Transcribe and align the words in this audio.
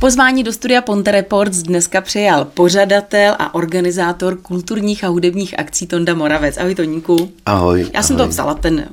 Pozvání 0.00 0.44
do 0.44 0.52
studia 0.52 0.82
Ponte 0.82 1.10
Reports 1.10 1.56
dneska 1.56 2.00
přijal 2.00 2.44
pořadatel 2.44 3.36
a 3.38 3.54
organizátor 3.54 4.36
kulturních 4.36 5.04
a 5.04 5.08
hudebních 5.08 5.58
akcí 5.58 5.86
Tonda 5.86 6.14
Moravec. 6.14 6.58
Ahoj 6.58 6.74
Toníku. 6.74 7.32
Ahoj. 7.46 7.80
Já 7.80 7.86
ahoj. 7.86 8.02
jsem 8.02 8.16
to 8.16 8.28
vzala 8.28 8.54
ten 8.54 8.88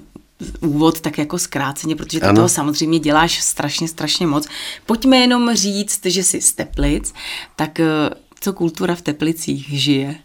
úvod 0.62 1.02
tak 1.02 1.18
jako 1.18 1.39
zkráceně, 1.39 1.96
protože 1.96 2.20
ty 2.20 2.34
toho 2.36 2.50
samozřejmě 2.50 3.00
děláš 3.00 3.41
strašně, 3.43 3.88
strašně 3.88 4.28
moc. 4.28 4.48
Pojďme 4.86 5.18
jenom 5.18 5.55
říct, 5.55 6.05
že 6.05 6.23
jsi 6.23 6.41
z 6.41 6.54
Teplic, 6.54 7.14
tak 7.55 7.80
eh, 7.80 7.86
co 8.39 8.54
kultura 8.54 8.96
v 8.96 9.02
Teplicích 9.02 9.68
žije? 9.70 10.16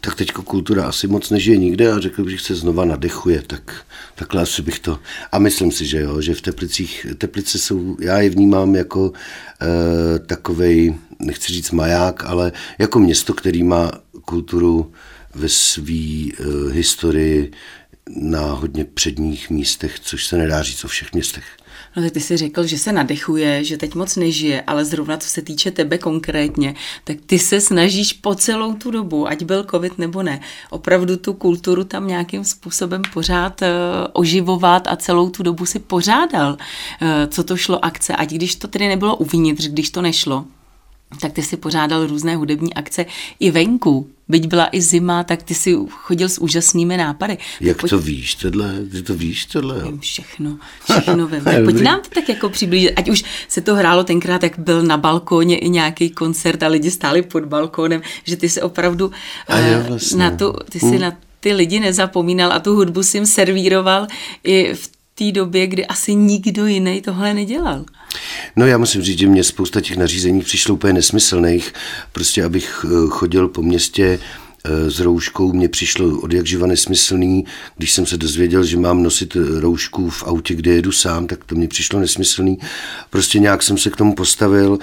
Tak 0.00 0.14
teďko 0.14 0.42
kultura 0.42 0.84
asi 0.84 1.06
moc 1.06 1.30
nežije 1.30 1.56
nikde 1.56 1.92
a 1.92 1.98
řekl 2.00 2.24
bych, 2.24 2.38
že 2.38 2.44
se 2.44 2.54
znova 2.54 2.84
nadechuje, 2.84 3.42
tak 3.46 3.84
takhle 4.14 4.42
asi 4.42 4.62
bych 4.62 4.78
to... 4.78 4.98
A 5.32 5.38
myslím 5.38 5.72
si, 5.72 5.86
že 5.86 6.00
jo, 6.00 6.20
že 6.20 6.34
v 6.34 6.40
Teplicích, 6.40 7.06
Teplice 7.18 7.58
jsou, 7.58 7.96
já 8.00 8.18
je 8.18 8.30
vnímám 8.30 8.74
jako 8.74 9.12
e, 9.62 10.18
takovej, 10.18 10.94
nechci 11.18 11.52
říct 11.52 11.70
maják, 11.70 12.24
ale 12.24 12.52
jako 12.78 12.98
město, 12.98 13.34
který 13.34 13.62
má 13.62 13.92
kulturu 14.24 14.92
ve 15.34 15.48
své 15.48 15.92
e, 15.92 16.32
historii 16.72 17.52
na 18.16 18.42
hodně 18.42 18.84
předních 18.84 19.50
místech, 19.50 20.00
což 20.00 20.26
se 20.26 20.36
nedá 20.38 20.62
říct 20.62 20.84
o 20.84 20.88
všech 20.88 21.12
městech. 21.12 21.44
No 21.98 22.10
ty 22.10 22.20
jsi 22.20 22.36
řekl, 22.36 22.66
že 22.66 22.78
se 22.78 22.92
nadechuje, 22.92 23.64
že 23.64 23.76
teď 23.76 23.94
moc 23.94 24.16
nežije, 24.16 24.62
ale 24.66 24.84
zrovna 24.84 25.16
co 25.16 25.28
se 25.28 25.42
týče 25.42 25.70
tebe 25.70 25.98
konkrétně, 25.98 26.74
tak 27.04 27.16
ty 27.26 27.38
se 27.38 27.60
snažíš 27.60 28.12
po 28.12 28.34
celou 28.34 28.74
tu 28.74 28.90
dobu, 28.90 29.28
ať 29.28 29.42
byl 29.42 29.64
covid 29.70 29.98
nebo 29.98 30.22
ne, 30.22 30.40
opravdu 30.70 31.16
tu 31.16 31.32
kulturu 31.32 31.84
tam 31.84 32.06
nějakým 32.06 32.44
způsobem 32.44 33.02
pořád 33.12 33.62
uh, 33.62 33.68
oživovat 34.12 34.88
a 34.88 34.96
celou 34.96 35.30
tu 35.30 35.42
dobu 35.42 35.66
si 35.66 35.78
pořádal, 35.78 36.52
uh, 36.52 37.08
co 37.28 37.44
to 37.44 37.56
šlo 37.56 37.84
akce, 37.84 38.16
ať 38.16 38.30
když 38.30 38.56
to 38.56 38.68
tedy 38.68 38.88
nebylo 38.88 39.16
uvnitř, 39.16 39.68
když 39.68 39.90
to 39.90 40.02
nešlo, 40.02 40.44
tak 41.20 41.32
ty 41.32 41.42
si 41.42 41.56
pořádal 41.56 42.06
různé 42.06 42.36
hudební 42.36 42.74
akce 42.74 43.06
i 43.40 43.50
venku. 43.50 44.10
Byť 44.28 44.46
byla 44.46 44.68
i 44.72 44.80
zima, 44.80 45.24
tak 45.24 45.42
ty 45.42 45.54
si 45.54 45.76
chodil 45.88 46.28
s 46.28 46.38
úžasnými 46.38 46.96
nápady. 46.96 47.38
Jak 47.60 47.80
tak 47.80 47.90
to 47.90 47.98
víš, 47.98 48.34
tohle, 48.34 48.74
ty 48.92 49.02
to 49.02 49.14
víš, 49.14 49.44
tohle, 49.46 49.78
jo? 49.78 49.84
Vím 49.86 50.00
všechno, 50.00 50.58
všechno 50.84 51.26
vím. 51.26 51.40
Tak 51.44 51.64
pojď 51.64 51.80
nám 51.80 52.00
to 52.00 52.08
tak 52.14 52.28
jako 52.28 52.48
přiblížit, 52.48 52.92
ať 52.96 53.08
už 53.08 53.24
se 53.48 53.60
to 53.60 53.74
hrálo 53.74 54.04
tenkrát, 54.04 54.42
jak 54.42 54.58
byl 54.58 54.82
na 54.82 54.96
balkóně 54.96 55.58
i 55.58 55.68
nějaký 55.68 56.10
koncert 56.10 56.62
a 56.62 56.68
lidi 56.68 56.90
stáli 56.90 57.22
pod 57.22 57.44
balkónem, 57.44 58.02
že 58.24 58.36
ty 58.36 58.48
se 58.48 58.62
opravdu 58.62 59.10
eh, 59.48 59.84
vlastně. 59.88 60.18
na, 60.18 60.30
tu, 60.36 60.52
ty 60.70 60.80
si 60.80 60.86
Hm. 60.96 61.00
na 61.00 61.12
ty 61.40 61.52
lidi 61.52 61.80
nezapomínal 61.80 62.52
a 62.52 62.58
tu 62.58 62.74
hudbu 62.74 63.02
si 63.02 63.16
jim 63.16 63.26
servíroval 63.26 64.06
i 64.44 64.74
v 64.74 64.90
té 65.18 65.32
době, 65.32 65.66
kdy 65.66 65.86
asi 65.86 66.14
nikdo 66.14 66.66
jiný 66.66 67.02
tohle 67.02 67.34
nedělal. 67.34 67.84
No 68.56 68.66
já 68.66 68.78
musím 68.78 69.02
říct, 69.02 69.18
že 69.18 69.26
mě 69.26 69.44
spousta 69.44 69.80
těch 69.80 69.96
nařízení 69.96 70.40
přišlo 70.40 70.74
úplně 70.74 70.92
nesmyslných. 70.92 71.72
Prostě 72.12 72.44
abych 72.44 72.84
eh, 72.84 72.88
chodil 73.08 73.48
po 73.48 73.62
městě 73.62 74.18
eh, 74.64 74.90
s 74.90 75.00
rouškou, 75.00 75.52
mně 75.52 75.68
přišlo 75.68 76.20
od 76.20 76.32
jak 76.32 76.46
živa 76.46 76.66
nesmyslný. 76.66 77.44
Když 77.76 77.92
jsem 77.92 78.06
se 78.06 78.16
dozvěděl, 78.16 78.64
že 78.64 78.76
mám 78.76 79.02
nosit 79.02 79.36
eh, 79.36 79.60
roušku 79.60 80.10
v 80.10 80.22
autě, 80.22 80.54
kde 80.54 80.70
jedu 80.70 80.92
sám, 80.92 81.26
tak 81.26 81.44
to 81.44 81.54
mě 81.54 81.68
přišlo 81.68 82.00
nesmyslný. 82.00 82.58
Prostě 83.10 83.38
nějak 83.38 83.62
jsem 83.62 83.78
se 83.78 83.90
k 83.90 83.96
tomu 83.96 84.14
postavil 84.14 84.78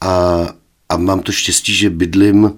a, 0.00 0.46
a 0.88 0.96
mám 0.96 1.20
to 1.20 1.32
štěstí, 1.32 1.74
že 1.74 1.90
bydlím 1.90 2.52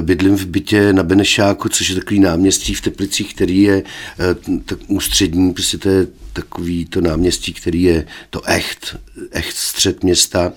Bydlím 0.00 0.36
v 0.36 0.46
bytě 0.46 0.92
na 0.92 1.02
Benešáku, 1.02 1.68
což 1.68 1.88
je 1.88 1.94
takový 1.94 2.20
náměstí 2.20 2.74
v 2.74 2.80
Teplicích, 2.80 3.34
který 3.34 3.62
je 3.62 3.82
eh, 3.82 4.60
tak 4.64 4.78
ústřední, 4.88 5.52
prostě 5.52 5.78
to 5.78 5.88
je 5.88 6.06
takový 6.32 6.84
to 6.84 7.00
náměstí, 7.00 7.52
který 7.52 7.82
je 7.82 8.06
to 8.30 8.48
echt, 8.48 8.96
echt 9.30 9.56
střed 9.56 10.04
města. 10.04 10.52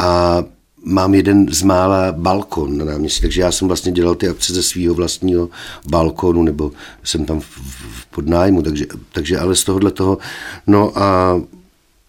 A 0.00 0.44
mám 0.84 1.14
jeden 1.14 1.46
z 1.52 1.62
mála 1.62 2.12
balkon 2.12 2.78
na 2.78 2.84
náměstí, 2.84 3.20
takže 3.20 3.40
já 3.40 3.52
jsem 3.52 3.68
vlastně 3.68 3.92
dělal 3.92 4.14
ty 4.14 4.28
akce 4.28 4.54
ze 4.54 4.62
svého 4.62 4.94
vlastního 4.94 5.50
balkonu, 5.86 6.42
nebo 6.42 6.72
jsem 7.04 7.24
tam 7.24 7.40
v, 7.40 7.58
v 8.00 8.06
podnájmu, 8.06 8.62
takže, 8.62 8.86
takže 9.12 9.38
ale 9.38 9.54
z 9.54 9.64
tohohle 9.64 9.90
toho, 9.90 10.18
no 10.66 10.98
a 10.98 11.40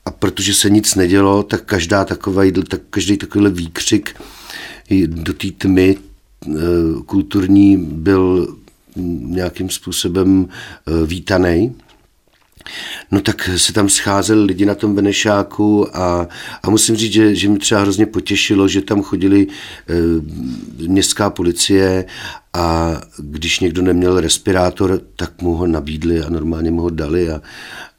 a 0.06 0.12
protože 0.12 0.53
se 0.53 0.69
nic 0.69 0.95
nedělo, 0.95 1.44
tak 1.44 1.63
každá 1.63 2.06
taková, 2.06 2.44
tak 2.68 2.81
každý 2.90 3.18
takovýhle 3.18 3.50
výkřik 3.50 4.16
do 5.07 5.34
té 5.34 5.47
tmy 5.57 5.97
eh, 5.97 6.09
kulturní 7.05 7.77
byl 7.77 8.55
nějakým 8.95 9.69
způsobem 9.69 10.47
eh, 10.88 11.05
vítaný. 11.05 11.75
No 13.11 13.22
tak 13.22 13.50
se 13.57 13.73
tam 13.73 13.89
scházeli 13.89 14.44
lidi 14.44 14.66
na 14.66 14.75
tom 14.75 14.95
Benešáku 14.95 15.97
a, 15.97 16.27
a 16.63 16.69
musím 16.69 16.95
říct, 16.95 17.13
že, 17.13 17.35
že 17.35 17.50
mi 17.50 17.59
třeba 17.59 17.81
hrozně 17.81 18.05
potěšilo, 18.05 18.67
že 18.67 18.81
tam 18.81 19.01
chodili 19.01 19.47
e, 19.47 20.88
městská 20.88 21.29
policie 21.29 22.05
a 22.53 22.97
když 23.17 23.59
někdo 23.59 23.81
neměl 23.81 24.19
respirátor, 24.19 25.01
tak 25.16 25.41
mu 25.41 25.56
ho 25.56 25.67
nabídli 25.67 26.21
a 26.21 26.29
normálně 26.29 26.71
mu 26.71 26.81
ho 26.81 26.89
dali 26.89 27.31
a, 27.31 27.41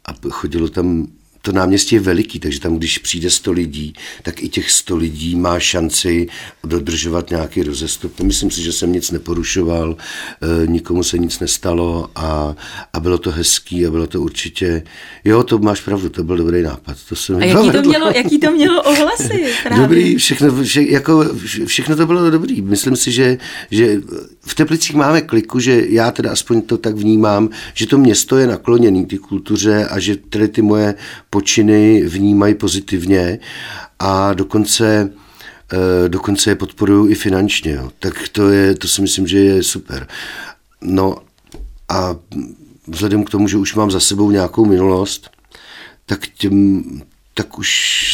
a 0.05 0.15
chodilo 0.31 0.69
tam 0.69 1.07
to 1.43 1.53
náměstí 1.53 1.95
je 1.95 2.01
veliký, 2.01 2.41
takže 2.41 2.61
tam, 2.61 2.77
když 2.77 2.99
přijde 2.99 3.31
100 3.31 3.53
lidí, 3.53 3.93
tak 4.23 4.43
i 4.43 4.49
těch 4.49 4.71
100 4.71 4.97
lidí 4.97 5.37
má 5.37 5.61
šanci 5.61 6.29
dodržovat 6.65 7.31
nějaký 7.31 7.63
rozestup. 7.63 8.21
Myslím 8.21 8.51
si, 8.51 8.63
že 8.63 8.73
jsem 8.73 8.93
nic 8.93 9.11
neporušoval, 9.11 9.97
e, 10.63 10.67
nikomu 10.67 11.03
se 11.03 11.19
nic 11.19 11.41
nestalo 11.41 12.09
a, 12.15 12.57
a 12.93 13.01
bylo 13.01 13.19
to 13.19 13.31
hezký 13.31 13.87
a 13.87 13.91
bylo 13.91 14.07
to 14.07 14.21
určitě, 14.21 14.83
jo, 15.25 15.43
to 15.43 15.59
máš 15.59 15.81
pravdu, 15.81 16.09
to 16.09 16.25
byl 16.25 16.37
dobrý 16.37 16.63
nápad. 16.63 16.97
To 17.09 17.17
se 17.17 17.33
mi 17.33 17.53
A 17.53 17.59
jaký 17.59 17.71
to 17.71 17.83
mělo, 17.83 18.13
jaký 18.15 18.39
to 18.39 18.51
mělo 18.51 18.83
ohlasy 18.83 19.45
právě? 19.63 19.83
Dobrý, 19.83 20.17
všechno, 20.17 20.63
vše, 20.63 20.83
jako, 20.83 21.25
vše- 21.25 21.67
všechno 21.67 21.97
to 21.97 22.07
bylo 22.07 22.31
dobrý. 22.31 22.63
Myslím 22.63 22.97
si, 22.97 23.13
že, 23.13 23.39
že 23.71 24.01
v 24.41 24.55
Teplicích 24.55 24.97
máme 24.97 25.23
kliku, 25.23 25.61
že 25.61 25.85
já 25.89 26.11
teda 26.11 26.33
aspoň 26.33 26.63
to 26.63 26.79
tak 26.79 26.95
vnímám, 26.95 27.49
že 27.75 27.87
to 27.87 27.99
město 27.99 28.39
je 28.39 28.47
nakloněný 28.47 29.07
ty 29.07 29.19
kultuře 29.19 29.87
a 29.91 29.99
že 29.99 30.17
tedy 30.17 30.49
ty 30.49 30.63
moje 30.63 30.95
počiny 31.41 32.03
vnímají 32.03 32.55
pozitivně 32.55 33.39
a 33.99 34.33
dokonce 34.35 35.13
eh, 35.73 36.09
dokonce 36.09 36.51
je 36.51 36.55
podporují 36.55 37.13
i 37.13 37.15
finančně. 37.15 37.73
Jo. 37.73 37.91
Tak 37.99 38.29
to, 38.29 38.49
je, 38.49 38.75
to 38.75 38.89
si 38.89 39.03
myslím, 39.03 39.27
že 39.27 39.39
je 39.39 39.63
super. 39.63 40.09
No 40.83 41.17
a 41.89 42.17
vzhledem 42.87 43.25
k 43.25 43.31
tomu, 43.31 43.49
že 43.49 43.57
už 43.57 43.75
mám 43.75 43.91
za 43.91 44.01
sebou 44.01 44.31
nějakou 44.31 44.65
minulost, 44.65 45.31
tak 46.07 46.27
těm, 46.27 46.85
tak 47.35 47.59
už 47.59 47.71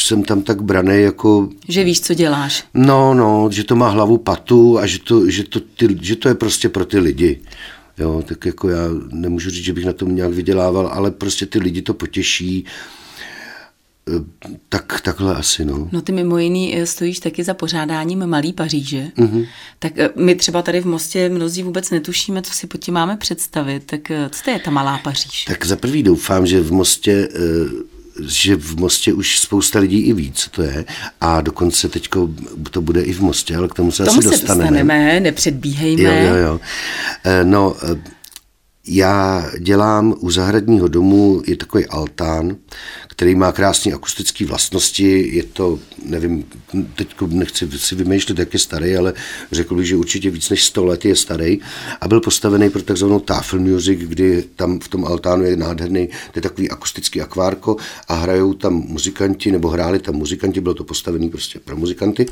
jsem 0.06 0.22
tam 0.22 0.43
tak 0.43 0.62
braný 0.62 1.03
jako 1.03 1.48
Že 1.69 1.84
víš, 1.84 2.00
co 2.00 2.14
děláš. 2.14 2.64
No, 2.75 3.14
no, 3.14 3.48
že 3.53 3.64
to 3.64 3.76
má 3.76 3.88
hlavu 3.88 4.19
patu 4.19 4.78
a 4.78 4.87
že 4.87 4.98
to, 4.98 5.31
že 5.31 5.44
to, 5.44 5.60
ty, 5.60 5.98
že 6.03 6.16
to 6.16 6.28
je 6.28 6.34
prostě 6.34 6.69
pro 6.69 6.84
ty 6.84 6.98
lidi. 6.98 7.41
Jo, 7.98 8.22
tak 8.26 8.47
jako 8.47 8.69
já 8.69 8.82
nemůžu 9.10 9.50
říct, 9.50 9.64
že 9.64 9.72
bych 9.72 9.84
na 9.84 9.93
tom 9.93 10.14
nějak 10.14 10.32
vydělával, 10.32 10.87
ale 10.87 11.10
prostě 11.10 11.47
ty 11.47 11.58
lidi 11.58 11.82
to 11.82 11.94
potěší. 11.94 12.64
Eh, 12.66 12.97
Tak, 14.69 15.00
takhle 15.00 15.34
asi, 15.34 15.65
no. 15.65 15.89
No 15.93 16.03
ty 16.03 16.12
mimo 16.12 16.39
jiný 16.39 16.77
eh, 16.78 16.87
stojíš 16.87 17.19
taky 17.19 17.44
za 17.44 17.55
pořádáním 17.55 18.27
Malý 18.27 18.53
Paříže. 18.53 19.11
Mhm. 19.17 19.28
Mm-hmm. 19.28 19.47
Tak 19.78 19.93
eh, 19.97 20.11
my 20.17 20.34
třeba 20.34 20.62
tady 20.62 20.81
v 20.81 20.87
Mostě 20.87 21.28
mnozí 21.28 21.62
vůbec 21.62 21.91
netušíme, 21.91 22.43
co 22.43 22.53
si 22.53 22.67
pod 22.67 22.78
tím 22.78 22.94
máme 22.94 23.17
představit. 23.17 23.83
Tak 23.87 24.11
eh, 24.11 24.28
co 24.33 24.43
to 24.44 24.50
je 24.50 24.59
ta 24.59 24.71
Malá 24.71 24.99
Paříž? 24.99 25.44
Tak 25.44 25.67
za 25.67 25.77
prvý 25.77 26.03
doufám, 26.03 26.47
že 26.47 26.61
v 26.61 26.72
Mostě 26.72 27.28
že 28.27 28.56
v 28.56 28.77
Mostě 28.77 29.12
už 29.12 29.39
spousta 29.39 29.78
lidí 29.78 29.99
i 29.99 30.12
ví, 30.12 30.33
co 30.33 30.50
to 30.50 30.62
je 30.62 30.84
a 31.21 31.41
dokonce 31.41 31.88
teď 31.88 32.09
to 32.71 32.81
bude 32.81 33.03
i 33.03 33.12
v 33.12 33.21
Mostě, 33.21 33.56
ale 33.56 33.69
k 33.69 33.75
tomu 33.75 33.93
se 33.93 34.05
tomu 34.05 34.19
asi 34.19 34.28
se 34.28 34.34
dostaneme. 34.34 34.65
dostaneme, 34.65 35.21
nepředbíhejme. 35.21 36.03
Jo, 36.03 36.12
jo, 36.12 36.34
jo. 36.34 36.61
No, 37.44 37.77
já 38.89 39.51
dělám 39.59 40.15
u 40.21 40.31
zahradního 40.31 40.89
domu, 40.89 41.43
je 41.47 41.57
takový 41.57 41.87
altán, 41.87 42.57
který 43.17 43.35
má 43.35 43.53
krásné 43.53 43.93
akustické 43.93 44.47
vlastnosti. 44.47 45.37
Je 45.37 45.43
to, 45.43 45.79
nevím, 46.05 46.44
teď 46.94 47.09
nechci 47.27 47.69
si 47.77 47.94
vymýšlet, 47.94 48.38
jak 48.38 48.53
je 48.53 48.59
starý, 48.59 48.97
ale 48.97 49.15
řekl 49.53 49.75
bych, 49.75 49.87
že 49.87 49.97
určitě 49.97 50.31
víc 50.31 50.50
než 50.50 50.65
100 50.65 50.85
let 50.85 51.05
je 51.05 51.17
starý 51.17 51.59
a 52.00 52.09
byl 52.09 52.21
postavený 52.21 52.71
pro 52.71 52.83
takzvanou 52.83 53.21
tafel 53.21 53.61
music, 53.61 54.00
kdy 54.00 54.44
tam 54.56 54.81
v 54.81 54.89
tom 54.89 55.05
altánu 55.05 55.44
je 55.44 55.56
nádherný, 55.56 56.06
to 56.06 56.39
je 56.39 56.43
takový 56.43 56.71
akustický 56.71 57.23
akvárko 57.23 57.77
a 58.09 58.15
hrajou 58.15 58.55
tam 58.55 58.75
muzikanti, 58.75 59.53
nebo 59.53 59.69
hráli 59.69 59.99
tam 59.99 60.15
muzikanti, 60.15 60.61
bylo 60.61 60.75
to 60.75 60.85
postavený 60.85 61.29
prostě 61.29 61.59
pro 61.59 61.77
muzikanty 61.77 62.27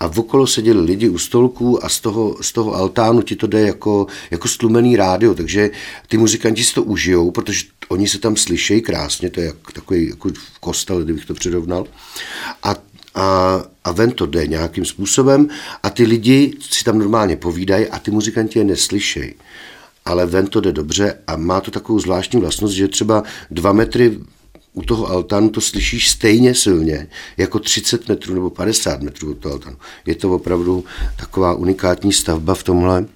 a 0.00 0.06
okolo 0.06 0.46
seděli 0.46 0.80
lidi 0.80 1.08
u 1.08 1.18
stolků 1.18 1.84
a 1.84 1.88
z 1.88 2.00
toho, 2.00 2.36
z 2.40 2.52
toho 2.52 2.74
altánu 2.74 3.22
ti 3.22 3.36
to 3.36 3.46
jde 3.46 3.60
jako, 3.60 4.06
jako 4.30 4.48
stlumený 4.48 4.96
rádio, 4.96 5.34
takže 5.34 5.70
ty 6.08 6.16
muzikanti 6.16 6.64
si 6.64 6.74
to 6.74 6.82
užijou, 6.82 7.30
protože 7.30 7.64
oni 7.88 8.08
se 8.08 8.18
tam 8.18 8.36
slyšejí 8.36 8.82
krásně, 8.82 9.30
to 9.30 9.40
je 9.40 9.46
jak, 9.46 9.72
takový 9.72 10.08
jako 10.08 10.28
v 10.28 10.58
kostel, 10.58 11.04
kdybych 11.04 11.24
to 11.24 11.34
přirovnal. 11.34 11.86
A, 12.62 12.76
a, 13.14 13.62
a 13.84 13.92
ven 13.92 14.10
to 14.10 14.26
jde 14.26 14.46
nějakým 14.46 14.84
způsobem 14.84 15.48
a 15.82 15.90
ty 15.90 16.04
lidi 16.04 16.56
si 16.60 16.84
tam 16.84 16.98
normálně 16.98 17.36
povídají 17.36 17.86
a 17.86 17.98
ty 17.98 18.10
muzikanti 18.10 18.58
je 18.58 18.64
neslyšejí. 18.64 19.34
Ale 20.04 20.26
ven 20.26 20.46
to 20.46 20.60
jde 20.60 20.72
dobře 20.72 21.18
a 21.26 21.36
má 21.36 21.60
to 21.60 21.70
takovou 21.70 21.98
zvláštní 21.98 22.40
vlastnost, 22.40 22.74
že 22.74 22.88
třeba 22.88 23.22
dva 23.50 23.72
metry 23.72 24.18
u 24.74 24.82
toho 24.82 25.10
altánu 25.10 25.48
to 25.48 25.60
slyšíš 25.60 26.10
stejně 26.10 26.54
silně 26.54 27.08
jako 27.36 27.58
30 27.58 28.08
metrů 28.08 28.34
nebo 28.34 28.50
50 28.50 29.02
metrů 29.02 29.30
od 29.30 29.38
toho 29.38 29.52
altánu. 29.52 29.76
Je 30.06 30.14
to 30.14 30.34
opravdu 30.34 30.84
taková 31.16 31.54
unikátní 31.54 32.12
stavba 32.12 32.54
v 32.54 32.62
tomhle. 32.62 33.06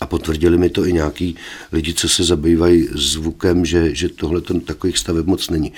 A 0.00 0.06
potvrdili 0.06 0.58
mi 0.58 0.70
to 0.70 0.86
i 0.86 0.92
nějaký 0.92 1.36
lidi, 1.72 1.94
co 1.94 2.08
se 2.08 2.24
zabývají 2.24 2.88
zvukem, 2.92 3.64
že, 3.64 3.94
že 3.94 4.08
tohle 4.08 4.40
to 4.40 4.60
takových 4.60 4.98
staveb 4.98 5.26
moc 5.26 5.50
není. 5.50 5.72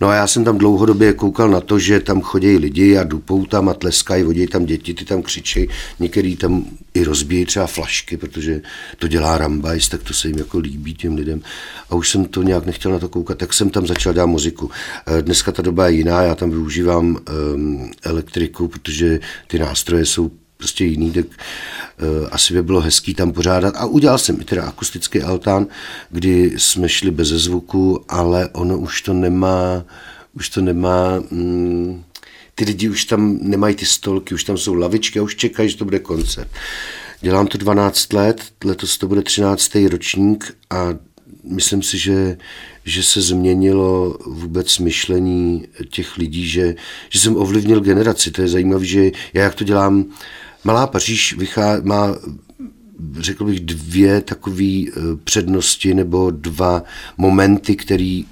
No 0.00 0.08
a 0.08 0.14
já 0.14 0.26
jsem 0.26 0.44
tam 0.44 0.58
dlouhodobě 0.58 1.12
koukal 1.12 1.48
na 1.48 1.60
to, 1.60 1.78
že 1.78 2.00
tam 2.00 2.20
chodí 2.20 2.56
lidi 2.56 2.98
a 2.98 3.04
dupou 3.04 3.46
tam 3.46 3.68
a 3.68 3.74
tleskají, 3.74 4.22
vodí 4.22 4.46
tam 4.46 4.64
děti, 4.64 4.94
ty 4.94 5.04
tam 5.04 5.22
křičejí, 5.22 5.68
některý 6.00 6.36
tam 6.36 6.64
i 6.94 7.04
rozbíjí 7.04 7.44
třeba 7.46 7.66
flašky, 7.66 8.16
protože 8.16 8.60
to 8.98 9.08
dělá 9.08 9.38
Rambajs, 9.38 9.88
tak 9.88 10.02
to 10.02 10.14
se 10.14 10.28
jim 10.28 10.38
jako 10.38 10.58
líbí 10.58 10.94
těm 10.94 11.14
lidem. 11.14 11.42
A 11.90 11.94
už 11.94 12.10
jsem 12.10 12.24
to 12.24 12.42
nějak 12.42 12.66
nechtěl 12.66 12.92
na 12.92 12.98
to 12.98 13.08
koukat, 13.08 13.38
tak 13.38 13.52
jsem 13.52 13.70
tam 13.70 13.86
začal 13.86 14.12
dát 14.12 14.26
muziku. 14.26 14.70
Eh, 15.06 15.22
dneska 15.22 15.52
ta 15.52 15.62
doba 15.62 15.88
je 15.88 15.96
jiná, 15.96 16.22
já 16.22 16.34
tam 16.34 16.50
využívám 16.50 17.18
um, 17.54 17.90
elektriku, 18.02 18.68
protože 18.68 19.20
ty 19.46 19.58
nástroje 19.58 20.06
jsou 20.06 20.30
prostě 20.56 20.84
jiný, 20.84 21.12
tak 21.12 21.26
uh, 21.26 22.28
asi 22.30 22.54
by 22.54 22.62
bylo 22.62 22.80
hezký 22.80 23.14
tam 23.14 23.32
pořádat. 23.32 23.74
A 23.76 23.86
udělal 23.86 24.18
jsem 24.18 24.40
i 24.40 24.44
teda 24.44 24.62
akustický 24.62 25.22
altán, 25.22 25.66
kdy 26.10 26.54
jsme 26.56 26.88
šli 26.88 27.10
bez 27.10 27.28
zvuku, 27.28 28.04
ale 28.08 28.48
ono 28.48 28.78
už 28.78 29.02
to 29.02 29.12
nemá, 29.12 29.84
už 30.34 30.48
to 30.48 30.60
nemá, 30.60 31.22
mm, 31.30 32.04
ty 32.54 32.64
lidi 32.64 32.88
už 32.88 33.04
tam 33.04 33.38
nemají 33.42 33.74
ty 33.74 33.86
stolky, 33.86 34.34
už 34.34 34.44
tam 34.44 34.58
jsou 34.58 34.74
lavičky 34.74 35.18
a 35.18 35.22
už 35.22 35.36
čekají, 35.36 35.70
že 35.70 35.76
to 35.76 35.84
bude 35.84 35.98
koncert. 35.98 36.48
Dělám 37.20 37.46
to 37.46 37.58
12 37.58 38.12
let, 38.12 38.42
letos 38.64 38.98
to 38.98 39.08
bude 39.08 39.22
13. 39.22 39.74
ročník 39.74 40.56
a 40.70 40.94
myslím 41.44 41.82
si, 41.82 41.98
že, 41.98 42.38
že 42.84 43.02
se 43.02 43.20
změnilo 43.20 44.18
vůbec 44.26 44.78
myšlení 44.78 45.66
těch 45.90 46.16
lidí, 46.16 46.48
že, 46.48 46.74
že 47.08 47.18
jsem 47.18 47.36
ovlivnil 47.36 47.80
generaci. 47.80 48.30
To 48.30 48.42
je 48.42 48.48
zajímavé, 48.48 48.84
že 48.84 49.10
já 49.34 49.42
jak 49.42 49.54
to 49.54 49.64
dělám, 49.64 50.04
Malá 50.66 50.86
Paříž 50.86 51.36
vychá, 51.36 51.80
má 51.82 52.14
řekl 53.20 53.44
bych, 53.44 53.60
dvě 53.60 54.20
takové 54.20 54.64
eh, 54.64 54.90
přednosti 55.24 55.94
nebo 55.94 56.30
dva 56.30 56.82
momenty, 57.16 57.76
který, 57.76 58.26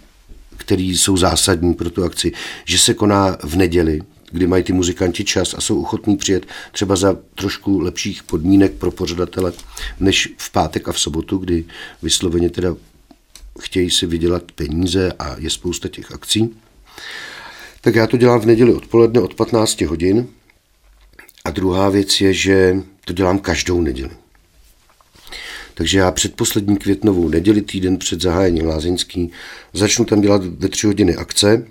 který 0.57 0.97
jsou 0.97 1.17
zásadní 1.17 1.75
pro 1.75 1.91
tu 1.91 2.05
akci. 2.05 2.33
Že 2.65 2.79
se 2.79 2.95
koná 2.95 3.37
v 3.43 3.57
neděli, 3.57 4.03
kdy 4.31 4.47
mají 4.47 4.65
ty 4.65 4.73
muzikanti 4.73 5.25
čas 5.25 5.55
a 5.55 5.61
jsou 5.61 5.83
ochotní 5.83 6.17
přijet 6.17 6.47
třeba 6.73 6.97
za 6.97 7.17
trošku 7.35 7.79
lepších 7.79 8.23
podmínek 8.23 8.73
pro 8.73 8.91
pořadatele, 8.91 9.53
než 10.01 10.35
v 10.39 10.53
pátek 10.53 10.89
a 10.89 10.93
v 10.93 11.01
sobotu, 11.01 11.39
kdy 11.39 11.65
vysloveně 12.03 12.51
teda 12.51 12.77
chtějí 13.61 13.91
si 13.91 14.07
vydělat 14.07 14.53
peníze 14.53 15.13
a 15.19 15.37
je 15.39 15.51
spousta 15.51 15.89
těch 15.89 16.13
akcí. 16.13 16.57
Tak 17.81 17.95
já 17.95 18.07
to 18.07 18.17
dělám 18.17 18.41
v 18.41 18.47
neděli 18.47 18.75
odpoledne 18.75 19.21
od 19.21 19.35
15 19.35 19.81
hodin 19.81 20.29
a 21.45 21.51
druhá 21.51 21.89
věc 21.89 22.21
je, 22.21 22.35
že 22.35 22.77
to 23.05 23.13
dělám 23.13 23.39
každou 23.39 23.81
neděli. 23.81 24.11
Takže 25.75 25.99
já 25.99 26.11
předposlední 26.11 26.77
květnovou 26.77 27.29
neděli, 27.29 27.63
týden 27.63 27.97
před 27.97 28.23
zahájením 28.23 28.67
lázeňský, 28.67 29.31
začnu 29.73 30.05
tam 30.05 30.21
dělat 30.21 30.45
ve 30.45 30.69
tři 30.69 30.87
hodiny 30.87 31.17
akce, 31.17 31.67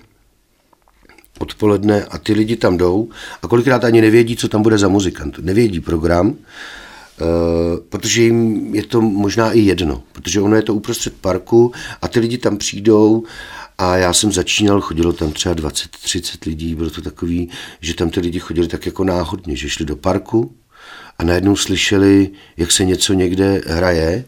odpoledne 1.40 2.06
a 2.06 2.18
ty 2.18 2.34
lidi 2.34 2.56
tam 2.56 2.78
jdou 2.78 3.10
a 3.42 3.48
kolikrát 3.48 3.84
ani 3.84 4.02
nevědí, 4.02 4.36
co 4.36 4.48
tam 4.48 4.62
bude 4.62 4.78
za 4.78 4.88
muzikant. 4.88 5.40
Nevědí 5.40 5.80
program, 5.80 6.36
eh, 6.36 7.24
protože 7.90 8.22
jim 8.22 8.76
je 8.76 8.84
to 8.84 9.02
možná 9.02 9.52
i 9.52 9.60
jedno, 9.60 10.04
protože 10.12 10.42
ono 10.42 10.56
je 10.56 10.62
to 10.62 10.76
uprostřed 10.76 11.14
parku 11.22 11.72
a 12.02 12.08
ty 12.08 12.19
lidi 12.19 12.38
tam 12.38 12.58
přijdou 12.58 13.24
a 13.83 13.97
já 13.97 14.13
jsem 14.13 14.31
začínal, 14.31 14.81
chodilo 14.81 15.13
tam 15.13 15.31
třeba 15.31 15.56
20-30 15.56 16.38
lidí, 16.45 16.75
bylo 16.75 16.89
to 16.89 17.01
takový, 17.01 17.50
že 17.81 17.94
tam 17.94 18.09
ty 18.09 18.19
lidi 18.19 18.39
chodili 18.39 18.68
tak 18.68 18.85
jako 18.85 19.03
náhodně, 19.03 19.56
že 19.56 19.69
šli 19.69 19.85
do 19.85 19.95
parku 19.95 20.56
a 21.19 21.24
najednou 21.24 21.56
slyšeli, 21.56 22.30
jak 22.57 22.71
se 22.71 22.85
něco 22.85 23.13
někde 23.13 23.62
hraje 23.68 24.25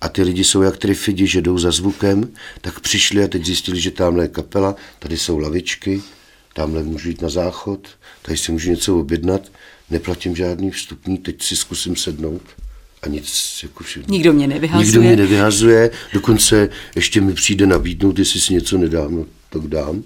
a 0.00 0.08
ty 0.08 0.22
lidi 0.22 0.44
jsou 0.44 0.62
jak 0.62 0.76
trifidi, 0.76 1.26
že 1.26 1.42
jdou 1.42 1.58
za 1.58 1.70
zvukem, 1.70 2.28
tak 2.60 2.80
přišli 2.80 3.24
a 3.24 3.28
teď 3.28 3.44
zjistili, 3.44 3.80
že 3.80 3.90
tamhle 3.90 4.24
je 4.24 4.28
kapela, 4.28 4.76
tady 4.98 5.18
jsou 5.18 5.38
lavičky, 5.38 6.02
tamhle 6.54 6.82
můžu 6.82 7.08
jít 7.08 7.22
na 7.22 7.28
záchod, 7.28 7.88
tady 8.22 8.38
si 8.38 8.52
můžu 8.52 8.70
něco 8.70 8.98
objednat, 9.00 9.52
neplatím 9.90 10.36
žádný 10.36 10.70
vstupní, 10.70 11.18
teď 11.18 11.42
si 11.42 11.56
zkusím 11.56 11.96
sednout 11.96 12.42
a 13.08 13.10
nic 13.10 13.60
jako 13.62 13.84
všechno. 13.84 14.12
Nikdo 14.12 14.32
mě 14.32 14.46
nevyhazuje. 14.46 14.86
Nikdo 14.86 15.00
mě 15.00 15.16
nevyhazuje, 15.16 15.90
dokonce 16.12 16.68
ještě 16.96 17.20
mi 17.20 17.32
přijde 17.32 17.66
nabídnout, 17.66 18.18
jestli 18.18 18.40
si 18.40 18.54
něco 18.54 18.78
nedám, 18.78 19.14
no 19.14 19.24
tak 19.50 19.62
dám. 19.62 20.02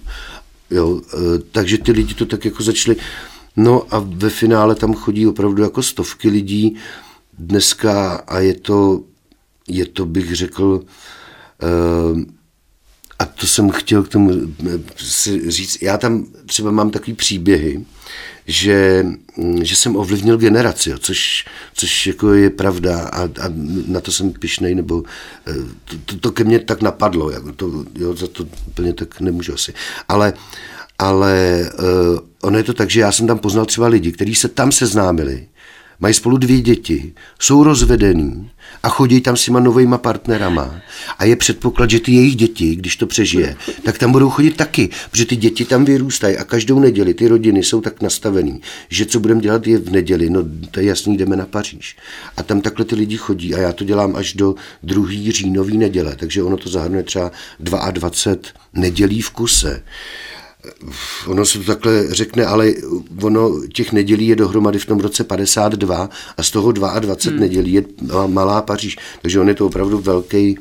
Jo, 0.71 1.01
e, 1.15 1.39
takže 1.53 1.79
ty 1.79 1.93
lidi 1.93 2.15
to 2.15 2.27
tak 2.27 2.45
jako 2.45 2.63
začali. 2.63 2.97
No 3.57 3.87
a 3.91 3.99
ve 3.99 4.31
finále 4.31 4.75
tam 4.75 4.95
chodí 4.95 5.27
opravdu 5.27 5.63
jako 5.63 5.83
stovky 5.83 6.29
lidí 6.29 6.77
dneska 7.39 8.25
a 8.27 8.39
je 8.39 8.55
to, 8.55 9.05
je 9.69 9.87
to 9.87 10.07
bych 10.07 10.37
řekl, 10.37 10.81
e, 11.63 12.42
a 13.23 13.27
to 13.27 13.47
jsem 13.47 13.71
chtěl 13.71 14.03
k 14.03 14.09
tomu 14.09 14.33
e, 14.33 15.51
říct, 15.51 15.83
já 15.83 15.99
tam 15.99 16.27
třeba 16.47 16.71
mám 16.71 16.91
takový 16.91 17.15
příběhy, 17.15 17.85
že, 18.47 19.07
mm, 19.37 19.65
že 19.65 19.77
jsem 19.77 19.97
ovlivnil 19.97 20.39
generaci, 20.39 20.91
jo, 20.91 20.99
což, 20.99 21.45
což 21.75 22.07
jako 22.07 22.33
je 22.33 22.51
pravda 22.51 23.01
a, 23.01 23.23
a 23.23 23.53
na 23.87 24.01
to 24.01 24.13
jsem 24.13 24.33
pišnej, 24.33 24.75
nebo 24.75 25.03
eh, 25.47 25.55
to, 25.85 25.97
to, 26.05 26.17
to 26.17 26.33
ke 26.33 26.45
mně 26.45 26.59
tak 26.59 26.83
napadlo, 26.83 27.31
jako 27.31 27.53
to, 27.53 27.85
jo, 27.95 28.17
za 28.17 28.27
to 28.27 28.47
úplně 28.67 28.93
tak 28.93 29.21
nemůžu 29.21 29.55
asi. 29.55 29.75
Ale, 30.09 30.33
ale 30.99 31.71
uh, 31.79 32.19
ono 32.43 32.59
je 32.59 32.65
to 32.65 32.75
tak, 32.75 32.91
že 32.91 33.01
já 33.01 33.13
jsem 33.13 33.27
tam 33.27 33.39
poznal 33.39 33.67
třeba 33.67 33.89
lidi, 33.89 34.13
kteří 34.13 34.35
se 34.35 34.49
tam 34.49 34.73
seznámili, 34.73 35.49
mají 36.03 36.15
spolu 36.15 36.37
dvě 36.37 36.61
děti, 36.61 37.13
jsou 37.39 37.65
rozvedený 37.65 38.51
a 38.83 38.89
chodí 38.89 39.21
tam 39.21 39.37
s 39.37 39.45
těma 39.45 39.61
novýma 39.61 39.99
partnerama. 39.99 40.81
A 41.19 41.25
je 41.25 41.37
předpoklad, 41.37 41.91
že 41.91 42.01
ty 42.01 42.13
jejich 42.13 42.37
děti, 42.37 42.77
když 42.77 42.97
to 42.97 43.07
přežije, 43.07 43.57
tak 43.85 43.99
tam 43.99 44.13
budou 44.13 44.31
chodit 44.31 44.57
taky, 44.57 44.89
protože 45.11 45.25
ty 45.25 45.37
děti 45.37 45.65
tam 45.65 45.85
vyrůstají 45.85 46.37
a 46.37 46.45
každou 46.45 46.79
neděli 46.79 47.15
ty 47.15 47.29
rodiny 47.29 47.63
jsou 47.63 47.81
tak 47.81 48.03
nastavený, 48.03 48.61
že 48.89 49.07
co 49.07 49.21
budeme 49.21 49.41
dělat 49.41 49.67
je 49.67 49.79
v 49.79 49.91
neděli, 49.91 50.31
no 50.31 50.45
to 50.71 50.81
je 50.81 50.87
jasný, 50.87 51.17
jdeme 51.17 51.37
na 51.37 51.47
Paříž. 51.47 51.97
A 52.37 52.43
tam 52.43 52.61
takhle 52.61 52.85
ty 52.85 52.95
lidi 52.95 53.17
chodí 53.17 53.55
a 53.55 53.59
já 53.59 53.73
to 53.73 53.85
dělám 53.85 54.17
až 54.17 54.35
do 54.35 54.55
druhý 54.83 55.33
říjnový 55.33 55.79
neděle, 55.79 56.17
takže 56.17 56.43
ono 56.43 56.57
to 56.57 56.69
zahrnuje 56.69 57.03
třeba 57.03 57.33
22 57.61 58.63
nedělí 58.75 59.23
v 59.23 59.31
kuse 59.31 59.83
ono 61.27 61.45
se 61.45 61.59
to 61.59 61.65
takhle 61.65 62.15
řekne, 62.15 62.47
ale 62.47 62.73
ono 63.23 63.67
těch 63.73 63.93
nedělí 63.93 64.27
je 64.27 64.37
dohromady 64.37 64.79
v 64.79 64.87
tom 64.87 65.01
roce 65.01 65.25
52 65.25 66.11
a 66.37 66.43
z 66.43 66.51
toho 66.51 66.73
22 66.73 67.31
hmm. 67.31 67.41
nedělí 67.41 67.73
je 67.73 67.85
Malá 68.27 68.63
Paříž. 68.63 68.99
Takže 69.23 69.41
on 69.41 69.49
je 69.49 69.55
to 69.55 69.67
opravdu 69.67 69.99
velký 69.99 70.59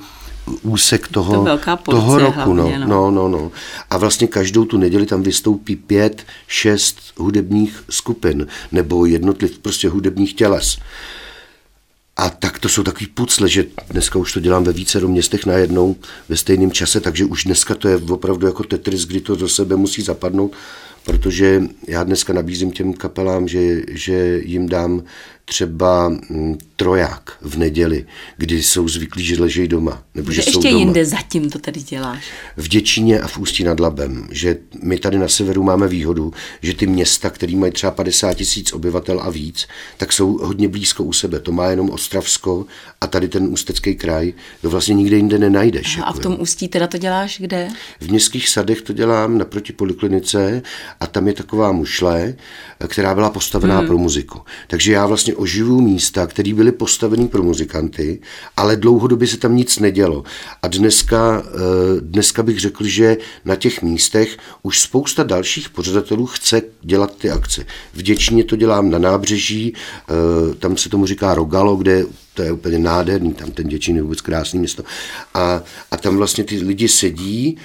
úsek 0.61 1.07
toho, 1.07 1.45
to 1.45 1.77
toho 1.91 2.19
roku. 2.19 2.53
Hlavně, 2.53 2.79
no. 2.79 2.87
No, 2.87 3.11
no, 3.11 3.27
no. 3.27 3.51
A 3.89 3.97
vlastně 3.97 4.27
každou 4.27 4.65
tu 4.65 4.77
neděli 4.77 5.05
tam 5.05 5.23
vystoupí 5.23 5.75
pět, 5.75 6.23
šest 6.47 6.97
hudebních 7.17 7.83
skupin 7.89 8.47
nebo 8.71 9.05
jednotliv 9.05 9.59
prostě 9.59 9.89
hudebních 9.89 10.33
těles. 10.33 10.77
A 12.17 12.29
tak 12.29 12.59
to 12.59 12.69
jsou 12.69 12.83
takový 12.83 13.07
pucle, 13.07 13.49
že 13.49 13.65
dneska 13.89 14.19
už 14.19 14.33
to 14.33 14.39
dělám 14.39 14.63
ve 14.63 14.73
více 14.73 14.99
městech 14.99 15.45
najednou 15.45 15.95
ve 16.29 16.37
stejném 16.37 16.71
čase, 16.71 16.99
takže 17.01 17.25
už 17.25 17.43
dneska 17.43 17.75
to 17.75 17.87
je 17.87 17.95
opravdu 17.95 18.47
jako 18.47 18.63
Tetris, 18.63 19.05
kdy 19.05 19.21
to 19.21 19.35
do 19.35 19.49
sebe 19.49 19.75
musí 19.75 20.01
zapadnout, 20.01 20.53
protože 21.03 21.63
já 21.87 22.03
dneska 22.03 22.33
nabízím 22.33 22.71
těm 22.71 22.93
kapelám, 22.93 23.47
že, 23.47 23.81
že 23.87 24.41
jim 24.43 24.69
dám 24.69 25.03
třeba 25.51 26.09
mm, 26.09 26.57
troják 26.75 27.31
v 27.41 27.57
neděli, 27.57 28.05
kdy 28.37 28.63
jsou 28.63 28.87
zvyklí, 28.87 29.23
že 29.25 29.41
ležejí 29.41 29.67
doma. 29.67 30.03
Nebo 30.15 30.31
že, 30.31 30.35
že 30.35 30.41
jsou 30.41 30.59
ještě 30.59 30.69
doma. 30.69 30.79
jinde 30.79 31.05
zatím 31.05 31.49
to 31.49 31.59
tady 31.59 31.81
děláš. 31.81 32.25
V 32.57 32.67
Děčíně 32.67 33.19
a 33.19 33.27
v 33.27 33.37
Ústí 33.37 33.63
nad 33.63 33.79
Labem, 33.79 34.27
že 34.31 34.57
my 34.83 34.97
tady 34.97 35.17
na 35.17 35.27
severu 35.27 35.63
máme 35.63 35.87
výhodu, 35.87 36.33
že 36.61 36.73
ty 36.73 36.87
města, 36.87 37.29
které 37.29 37.55
mají 37.55 37.71
třeba 37.71 37.91
50 37.91 38.33
tisíc 38.33 38.73
obyvatel 38.73 39.19
a 39.19 39.29
víc, 39.29 39.67
tak 39.97 40.13
jsou 40.13 40.37
hodně 40.37 40.67
blízko 40.67 41.03
u 41.03 41.13
sebe. 41.13 41.39
To 41.39 41.51
má 41.51 41.67
jenom 41.67 41.89
Ostravsko 41.89 42.65
a 43.01 43.07
tady 43.07 43.27
ten 43.27 43.47
ústecký 43.47 43.95
kraj, 43.95 44.33
to 44.61 44.69
vlastně 44.69 44.95
nikde 44.95 45.15
jinde 45.15 45.39
nenajdeš. 45.39 45.97
Aha, 45.97 46.07
a 46.07 46.13
v 46.13 46.19
tom 46.19 46.37
Ústí 46.39 46.67
teda 46.67 46.87
to 46.87 46.97
děláš 46.97 47.39
kde? 47.39 47.67
V 47.99 48.09
městských 48.09 48.49
sadech 48.49 48.81
to 48.81 48.93
dělám 48.93 49.37
naproti 49.37 49.73
poliklinice 49.73 50.61
a 50.99 51.07
tam 51.07 51.27
je 51.27 51.33
taková 51.33 51.71
mušle, 51.71 52.33
která 52.87 53.15
byla 53.15 53.29
postavená 53.29 53.77
hmm. 53.77 53.87
pro 53.87 53.97
muziku. 53.97 54.41
Takže 54.67 54.91
já 54.91 55.05
vlastně 55.05 55.35
oživuju 55.41 55.81
místa, 55.81 56.27
které 56.27 56.53
byly 56.53 56.71
postavené 56.71 57.27
pro 57.27 57.43
muzikanty, 57.43 58.19
ale 58.57 58.75
dlouhodobě 58.75 59.27
se 59.27 59.37
tam 59.37 59.55
nic 59.55 59.79
nedělo. 59.79 60.23
A 60.61 60.67
dneska, 60.67 61.43
eh, 61.45 62.01
dneska 62.01 62.43
bych 62.43 62.59
řekl, 62.59 62.83
že 62.83 63.17
na 63.45 63.55
těch 63.55 63.81
místech 63.81 64.37
už 64.63 64.79
spousta 64.81 65.23
dalších 65.23 65.69
pořadatelů 65.69 66.25
chce 66.25 66.61
dělat 66.81 67.17
ty 67.17 67.29
akce. 67.29 67.65
V 67.93 68.01
Děčíně 68.01 68.43
to 68.43 68.55
dělám 68.55 68.89
na 68.89 68.99
nábřeží, 68.99 69.73
eh, 69.73 70.55
tam 70.55 70.77
se 70.77 70.89
tomu 70.89 71.05
říká 71.05 71.33
Rogalo, 71.33 71.75
kde 71.75 72.05
to 72.33 72.41
je 72.41 72.51
úplně 72.51 72.79
nádherný, 72.79 73.33
tam 73.33 73.51
ten 73.51 73.67
Děčín 73.67 73.95
je 73.95 74.01
vůbec 74.01 74.21
krásný 74.21 74.59
město. 74.59 74.83
A, 75.33 75.63
a 75.91 75.97
tam 75.97 76.17
vlastně 76.17 76.43
ty 76.43 76.57
lidi 76.57 76.87
sedí, 76.87 77.57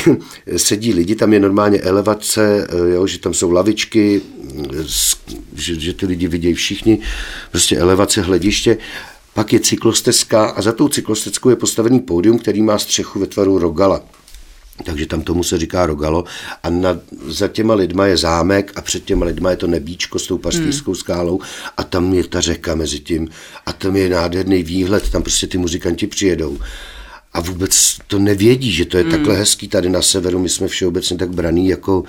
sedí 0.56 0.92
lidi, 0.94 1.14
tam 1.14 1.32
je 1.32 1.40
normálně 1.40 1.80
elevace, 1.80 2.66
eh, 2.70 2.94
jo, 2.94 3.06
že 3.06 3.18
tam 3.18 3.34
jsou 3.34 3.50
lavičky, 3.50 4.20
že, 5.54 5.80
že 5.80 5.92
ty 5.92 6.06
lidi 6.06 6.28
vidějí 6.28 6.54
všichni, 6.54 6.98
prostě 7.50 7.76
elevace, 7.76 8.22
hlediště. 8.22 8.78
Pak 9.34 9.52
je 9.52 9.60
cyklostezka 9.60 10.46
a 10.46 10.62
za 10.62 10.72
tou 10.72 10.88
cyklostezkou 10.88 11.50
je 11.50 11.56
postavený 11.56 12.00
pódium, 12.00 12.38
který 12.38 12.62
má 12.62 12.78
střechu 12.78 13.20
ve 13.20 13.26
tvaru 13.26 13.58
rogala. 13.58 14.00
Takže 14.84 15.06
tam 15.06 15.22
tomu 15.22 15.42
se 15.44 15.58
říká 15.58 15.86
rogalo 15.86 16.24
a 16.62 16.70
nad, 16.70 16.98
za 17.26 17.48
těma 17.48 17.74
lidma 17.74 18.06
je 18.06 18.16
zámek 18.16 18.72
a 18.76 18.80
před 18.80 19.04
těma 19.04 19.26
lidma 19.26 19.50
je 19.50 19.56
to 19.56 19.66
nebíčko 19.66 20.18
s 20.18 20.26
tou 20.26 20.38
paštířskou 20.38 20.90
hmm. 20.90 20.96
skálou 20.96 21.40
a 21.76 21.84
tam 21.84 22.12
je 22.12 22.24
ta 22.24 22.40
řeka 22.40 22.74
mezi 22.74 23.00
tím 23.00 23.28
a 23.66 23.72
tam 23.72 23.96
je 23.96 24.08
nádherný 24.08 24.62
výhled, 24.62 25.10
tam 25.10 25.22
prostě 25.22 25.46
ty 25.46 25.58
muzikanti 25.58 26.06
přijedou 26.06 26.58
a 27.34 27.40
vůbec 27.40 27.98
to 28.06 28.18
nevědí, 28.18 28.72
že 28.72 28.84
to 28.84 28.98
je 28.98 29.04
mm. 29.04 29.10
takhle 29.10 29.36
hezký 29.36 29.68
tady 29.68 29.90
na 29.90 30.02
severu. 30.02 30.38
My 30.38 30.48
jsme 30.48 30.68
všeobecně 30.68 31.16
tak 31.16 31.30
braný 31.30 31.68
jako, 31.68 32.04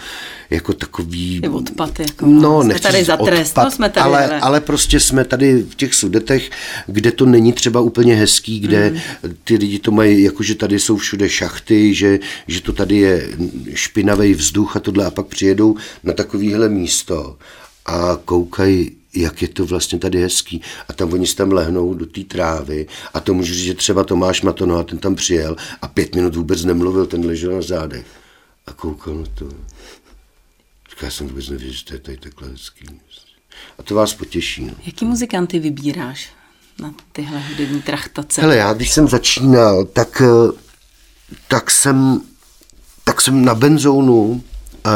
jako 0.50 0.74
takový... 0.74 1.40
Je 1.44 1.50
odpad, 1.50 2.00
jako 2.00 2.26
no, 2.26 2.64
jsme 2.64 2.80
tady 2.80 3.04
za 3.04 3.18
trest, 3.18 3.50
odpad, 3.50 3.66
no, 3.66 3.72
jsme 3.72 3.90
tady, 3.90 4.04
ale, 4.04 4.26
ale... 4.26 4.40
ale 4.40 4.62
prostě 4.62 5.00
jsme 5.00 5.26
tady 5.26 5.62
v 5.70 5.76
těch 5.76 5.94
sudetech, 5.94 6.50
kde 6.88 7.12
to 7.12 7.26
není 7.26 7.54
třeba 7.54 7.80
úplně 7.80 8.16
hezký, 8.16 8.60
kde 8.60 8.90
mm. 8.90 9.34
ty 9.44 9.56
lidi 9.56 9.80
to 9.80 9.92
mají, 9.92 10.24
jako 10.24 10.44
že 10.44 10.56
tady 10.56 10.80
jsou 10.80 10.98
všude 10.98 11.30
šachty, 11.30 11.94
že, 11.94 12.20
že 12.48 12.62
to 12.62 12.74
tady 12.74 12.98
je 12.98 13.30
špinavý 13.74 14.34
vzduch 14.34 14.76
a 14.76 14.80
tohle 14.80 15.06
a 15.06 15.12
pak 15.12 15.26
přijedou 15.26 15.76
na 16.04 16.14
takovýhle 16.14 16.70
místo 16.70 17.38
a 17.86 18.20
koukají 18.26 18.92
jak 19.16 19.42
je 19.42 19.48
to 19.48 19.66
vlastně 19.66 20.00
tady 20.00 20.22
hezký. 20.22 20.62
A 20.88 20.94
tam 20.94 21.14
oni 21.14 21.28
se 21.28 21.36
tam 21.36 21.52
lehnou 21.52 21.94
do 21.94 22.06
té 22.06 22.24
trávy 22.24 22.88
a 23.14 23.20
to 23.20 23.34
můžu 23.34 23.54
říct, 23.54 23.64
že 23.66 23.74
třeba 23.74 24.04
Tomáš 24.04 24.42
Matono 24.42 24.78
a 24.78 24.84
ten 24.84 24.98
tam 24.98 25.16
přijel 25.16 25.56
a 25.82 25.88
pět 25.88 26.16
minut 26.16 26.36
vůbec 26.36 26.64
nemluvil, 26.64 27.06
ten 27.06 27.26
ležel 27.26 27.52
na 27.52 27.62
zádech 27.62 28.06
a 28.68 28.74
koukal 28.74 29.16
na 29.16 29.26
to. 29.36 29.46
Říká, 30.90 31.06
já 31.06 31.12
jsem 31.12 31.28
vůbec 31.28 31.50
nevěděl, 31.50 31.74
že 31.74 31.86
to 31.86 31.94
je 31.94 32.00
tady 32.00 32.18
takhle 32.18 32.50
hezký. 32.50 32.86
A 33.80 33.84
to 33.84 33.96
vás 33.96 34.14
potěší. 34.14 34.66
No. 34.66 34.74
Jaký 34.86 35.06
muzikanty 35.06 35.60
vybíráš 35.60 36.30
na 36.80 36.94
tyhle 37.12 37.40
hudební 37.50 37.82
trachtace? 37.82 38.42
Hele, 38.42 38.58
já 38.58 38.74
když 38.74 38.92
jsem 38.92 39.08
začínal, 39.08 39.86
tak, 39.86 40.22
eh, 40.22 40.52
tak 41.48 41.72
jsem 41.72 42.22
tak 43.04 43.22
jsem 43.22 43.46
na 43.46 43.56
benzónu 43.56 44.44
eh, 44.86 44.90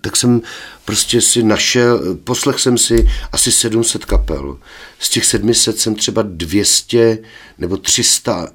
tak 0.00 0.16
jsem 0.16 0.40
prostě 0.84 1.20
si 1.20 1.42
našel, 1.42 2.16
poslech 2.16 2.60
jsem 2.60 2.78
si 2.78 3.08
asi 3.32 3.52
700 3.52 4.04
kapel. 4.04 4.58
Z 4.98 5.08
těch 5.08 5.24
700 5.24 5.78
jsem 5.78 5.94
třeba 5.94 6.22
200 6.22 7.18
nebo 7.58 7.76
300, 7.76 8.48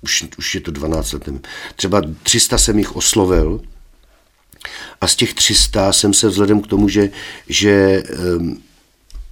už, 0.00 0.24
už 0.38 0.54
je 0.54 0.60
to 0.60 0.70
12 0.70 1.12
let, 1.12 1.28
třeba 1.76 2.02
300 2.22 2.58
jsem 2.58 2.78
jich 2.78 2.96
oslovil 2.96 3.60
a 5.00 5.08
z 5.08 5.16
těch 5.16 5.34
300 5.34 5.92
jsem 5.92 6.14
se 6.14 6.28
vzhledem 6.28 6.60
k 6.60 6.66
tomu, 6.66 6.88
že, 6.88 7.10
že 7.48 8.02
um, 8.36 8.62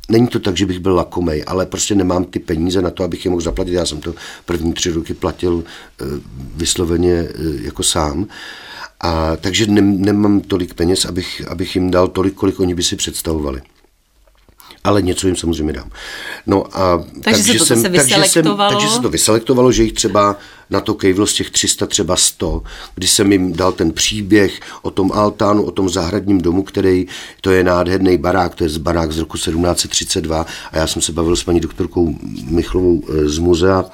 není 0.09 0.29
to 0.29 0.39
tak, 0.39 0.57
že 0.57 0.67
bych 0.67 0.79
byl 0.79 0.95
lakomej, 0.95 1.45
ale 1.47 1.67
prostě 1.67 1.95
nemám 1.95 2.25
ty 2.25 2.39
peníze 2.39 2.83
na 2.83 2.91
to, 2.91 3.05
abych 3.05 3.25
je 3.25 3.31
mohl 3.31 3.41
zaplatit. 3.41 3.73
Já 3.73 3.87
jsem 3.87 4.01
to 4.01 4.15
první 4.45 4.73
tři 4.73 4.91
roky 4.91 5.15
platil 5.15 5.55
uh, 5.55 5.65
vysloveně 6.57 7.23
uh, 7.23 7.63
jako 7.63 7.83
sám. 7.83 8.27
A 9.01 9.37
takže 9.37 9.67
ne, 9.67 9.81
nemám 9.81 10.41
tolik 10.41 10.75
peněz, 10.75 11.05
abych, 11.05 11.43
abych 11.49 11.75
jim 11.75 11.91
dal 11.91 12.09
tolik, 12.09 12.35
kolik 12.35 12.61
oni 12.61 12.75
by 12.75 12.83
si 12.83 12.97
představovali. 12.97 13.63
Ale 14.85 15.03
něco 15.03 15.27
jim 15.27 15.37
samozřejmě 15.37 15.73
dám. 15.73 15.91
No 16.47 16.79
a 16.79 16.99
takže, 16.99 17.21
takže, 17.23 17.53
se 17.53 17.59
to 17.59 17.67
jsem, 17.67 17.83
se 17.83 17.91
takže, 17.91 18.15
jsem, 18.27 18.57
takže 18.69 18.89
se 18.89 19.01
to 19.01 19.09
vyselektovalo, 19.09 19.73
že 19.73 19.83
jich 19.83 19.93
třeba 19.93 20.37
na 20.71 20.81
to 20.81 20.95
kejvlo 20.95 21.27
z 21.27 21.35
těch 21.35 21.51
300 21.51 21.87
třeba 21.87 22.17
100, 22.17 22.63
kdy 22.95 23.09
jsem 23.09 23.33
jim 23.33 23.53
dal 23.53 23.73
ten 23.73 23.93
příběh 23.93 24.61
o 24.83 24.91
tom 24.91 25.13
altánu, 25.13 25.63
o 25.63 25.71
tom 25.71 25.89
zahradním 25.89 26.41
domu, 26.41 26.63
který 26.63 27.07
to 27.41 27.51
je 27.51 27.65
nádherný 27.65 28.19
barák, 28.19 28.55
to 28.55 28.65
je 28.65 28.71
barák 28.79 29.13
z 29.13 29.19
roku 29.19 29.37
1732 29.37 30.47
a 30.73 30.79
já 30.79 30.87
jsem 30.87 31.03
se 31.03 31.13
bavil 31.13 31.37
s 31.37 31.45
paní 31.45 31.61
doktorkou 31.61 32.15
Michlovou 32.45 33.03
eh, 33.09 33.29
z 33.29 33.39
muzea 33.39 33.85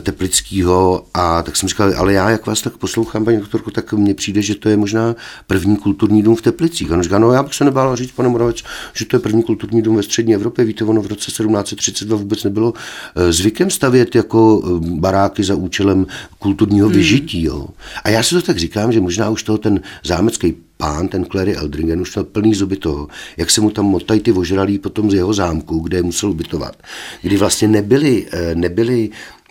Teplického 0.00 1.04
a 1.14 1.42
tak 1.42 1.56
jsem 1.56 1.68
říkal, 1.68 1.92
ale 1.96 2.12
já 2.12 2.30
jak 2.30 2.46
vás 2.46 2.62
tak 2.62 2.76
poslouchám, 2.76 3.24
paní 3.24 3.38
doktorku, 3.38 3.70
tak 3.70 3.92
mně 3.92 4.14
přijde, 4.14 4.42
že 4.42 4.54
to 4.54 4.68
je 4.68 4.76
možná 4.76 5.16
první 5.46 5.76
kulturní 5.76 6.22
dům 6.22 6.36
v 6.36 6.42
Teplicích. 6.42 6.90
A 6.90 6.94
on 6.94 7.02
říká, 7.02 7.18
no 7.18 7.32
já 7.32 7.42
bych 7.42 7.54
se 7.54 7.64
nebál 7.64 7.96
říct, 7.96 8.12
pane 8.12 8.28
Moravec, 8.28 8.62
že 8.94 9.04
to 9.04 9.16
je 9.16 9.20
první 9.20 9.42
kulturní 9.42 9.82
dům 9.82 9.96
ve 9.96 10.02
střední 10.02 10.34
Evropě. 10.34 10.64
Víte, 10.64 10.84
ono 10.84 11.02
v 11.02 11.06
roce 11.06 11.30
1732 11.30 12.16
vůbec 12.16 12.44
nebylo 12.44 12.74
eh, 13.16 13.32
zvykem 13.32 13.70
stavět 13.70 14.14
jako 14.14 14.62
baráky 14.80 15.44
za 15.44 15.54
účelem 15.54 16.06
kulturního 16.38 16.86
hmm. 16.86 16.96
vyžití. 16.96 17.42
Jo. 17.42 17.68
A 18.04 18.10
já 18.10 18.22
si 18.22 18.34
to 18.34 18.42
tak 18.42 18.58
říkám, 18.58 18.92
že 18.92 19.00
možná 19.00 19.30
už 19.30 19.42
toho 19.42 19.58
ten 19.58 19.80
zámecký 20.04 20.54
pán, 20.76 21.08
ten 21.08 21.24
Clary 21.24 21.56
Eldringen, 21.56 22.00
už 22.00 22.14
měl 22.14 22.24
plný 22.24 22.54
zuby 22.54 22.76
toho, 22.76 23.08
jak 23.36 23.50
se 23.50 23.60
mu 23.60 23.70
tam 23.70 23.86
motají 23.86 24.20
ty 24.20 24.32
ožralí 24.32 24.78
potom 24.78 25.10
z 25.10 25.14
jeho 25.14 25.34
zámku, 25.34 25.78
kde 25.78 25.96
je 25.96 26.02
musel 26.02 26.30
ubytovat. 26.30 26.76
Kdy 27.22 27.36
vlastně 27.36 27.68
nebyli, 27.68 28.26
eh, 28.32 28.54
nebyli 28.54 29.10
Mm, 29.10 29.41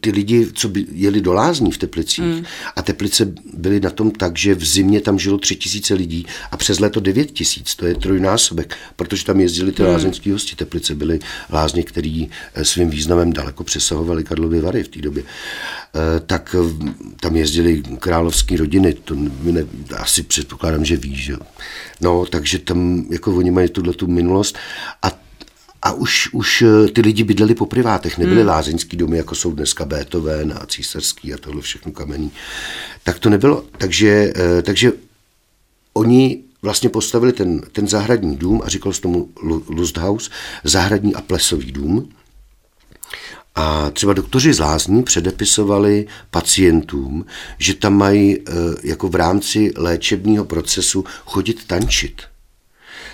ty 0.00 0.10
lidi, 0.10 0.46
co 0.54 0.68
by 0.68 0.86
jeli 0.92 1.20
do 1.20 1.32
lázní 1.32 1.72
v 1.72 1.78
Teplicích 1.78 2.24
mm. 2.24 2.44
a 2.76 2.82
Teplice 2.82 3.32
byly 3.54 3.80
na 3.80 3.90
tom 3.90 4.10
tak, 4.10 4.38
že 4.38 4.54
v 4.54 4.64
zimě 4.64 5.00
tam 5.00 5.18
žilo 5.18 5.38
tři 5.38 5.56
tisíce 5.56 5.94
lidí 5.94 6.26
a 6.50 6.56
přes 6.56 6.80
léto 6.80 7.00
devět 7.00 7.30
tisíc, 7.30 7.74
to 7.74 7.86
je 7.86 7.94
trojnásobek, 7.94 8.76
protože 8.96 9.24
tam 9.24 9.40
jezdili 9.40 9.72
ty 9.72 9.82
mm. 9.82 9.88
lázeňský 9.88 10.30
hosti. 10.30 10.56
Teplice 10.56 10.94
byly 10.94 11.18
lázně, 11.50 11.82
který 11.82 12.30
eh, 12.54 12.64
svým 12.64 12.90
významem 12.90 13.32
daleko 13.32 13.64
přesahovali 13.64 14.24
Karlovy 14.24 14.60
Vary 14.60 14.82
v 14.82 14.88
té 14.88 15.00
době. 15.00 15.22
Eh, 15.24 16.20
tak 16.20 16.56
eh, 16.58 16.86
tam 17.20 17.36
jezdili 17.36 17.82
královské 17.98 18.56
rodiny, 18.56 18.94
to 18.94 19.14
ne, 19.42 19.64
asi 19.96 20.22
předpokládám, 20.22 20.84
že 20.84 20.96
víš. 20.96 21.24
Že? 21.24 21.36
No, 22.00 22.26
takže 22.26 22.58
tam 22.58 23.06
jako 23.10 23.36
oni 23.36 23.50
mají 23.50 23.68
tuhle 23.68 23.92
tu 23.92 24.06
minulost 24.06 24.58
a 25.02 25.27
a 25.82 25.92
už, 25.92 26.28
už 26.32 26.62
eh, 26.62 26.88
ty 26.88 27.00
lidi 27.00 27.24
bydleli 27.24 27.54
po 27.54 27.66
privátech, 27.66 28.18
nebyly 28.18 28.40
hmm. 28.40 28.48
lázeňský 28.48 28.96
domy, 28.96 29.16
jako 29.16 29.34
jsou 29.34 29.52
dneska 29.52 29.84
Beethoven 29.84 30.54
a 30.60 30.66
císařský 30.66 31.34
a 31.34 31.38
tohle 31.38 31.62
všechno 31.62 31.92
kamenný. 31.92 32.30
Tak 33.02 33.18
to 33.18 33.30
nebylo. 33.30 33.64
Takže, 33.78 34.32
eh, 34.36 34.62
takže 34.62 34.92
oni 35.92 36.42
vlastně 36.62 36.88
postavili 36.88 37.32
ten, 37.32 37.60
ten 37.72 37.88
zahradní 37.88 38.36
dům 38.36 38.62
a 38.64 38.68
říkal 38.68 38.92
se 38.92 39.00
tomu 39.00 39.28
Lusthaus, 39.68 40.30
zahradní 40.64 41.14
a 41.14 41.20
plesový 41.20 41.72
dům. 41.72 42.08
A 43.54 43.90
třeba 43.90 44.12
doktoři 44.12 44.52
z 44.52 44.60
lázní 44.60 45.02
předepisovali 45.02 46.06
pacientům, 46.30 47.26
že 47.58 47.74
tam 47.74 47.96
mají 47.96 48.38
eh, 48.38 48.52
jako 48.82 49.08
v 49.08 49.14
rámci 49.14 49.72
léčebního 49.76 50.44
procesu 50.44 51.04
chodit 51.24 51.66
tančit. 51.66 52.22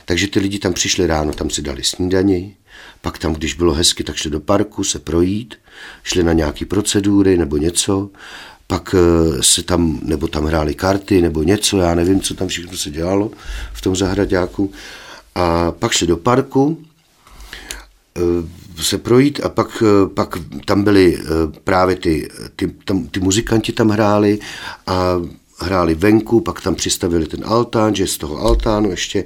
Takže 0.05 0.29
ty 0.29 0.41
lidi 0.41 0.59
tam 0.59 0.73
přišli 0.73 1.07
ráno, 1.07 1.33
tam 1.33 1.51
si 1.51 1.63
dali 1.63 1.85
snídani, 1.85 2.57
pak 3.01 3.19
tam, 3.19 3.35
když 3.35 3.55
bylo 3.55 3.75
hezky, 3.75 4.05
tak 4.05 4.17
šli 4.17 4.31
do 4.31 4.41
parku 4.41 4.85
se 4.85 4.99
projít, 4.99 5.55
šli 6.03 6.23
na 6.23 6.33
nějaké 6.33 6.65
procedury 6.65 7.37
nebo 7.37 7.57
něco, 7.57 8.11
pak 8.67 8.95
eh, 8.95 9.43
se 9.43 9.63
tam, 9.63 10.01
nebo 10.03 10.29
tam 10.29 10.45
hráli 10.45 10.75
karty, 10.75 11.23
nebo 11.23 11.43
něco, 11.43 11.79
já 11.79 11.95
nevím, 11.95 12.21
co 12.21 12.35
tam 12.35 12.49
všechno 12.49 12.77
se 12.77 12.91
dělalo 12.91 13.31
v 13.73 13.81
tom 13.81 13.97
zahradňáku. 13.97 14.73
A 15.35 15.73
pak 15.73 15.93
šli 15.93 16.07
do 16.07 16.17
parku, 16.17 16.79
eh, 18.17 18.83
se 18.83 18.99
projít 18.99 19.41
a 19.45 19.49
pak, 19.49 19.83
eh, 19.83 20.09
pak 20.15 20.39
tam 20.65 20.85
byli 20.85 21.19
právě 21.65 21.97
ty, 21.97 22.29
ty, 22.57 22.75
tam, 22.85 23.07
ty 23.07 23.21
muzikanti 23.21 23.73
tam 23.73 23.89
hráli 23.89 24.39
a 24.87 25.23
hráli 25.59 25.95
venku, 25.95 26.41
pak 26.41 26.61
tam 26.61 26.75
přistavili 26.75 27.27
ten 27.27 27.41
altán, 27.45 27.95
že 27.95 28.07
z 28.07 28.19
toho 28.19 28.39
altánu 28.39 28.91
ještě. 28.91 29.25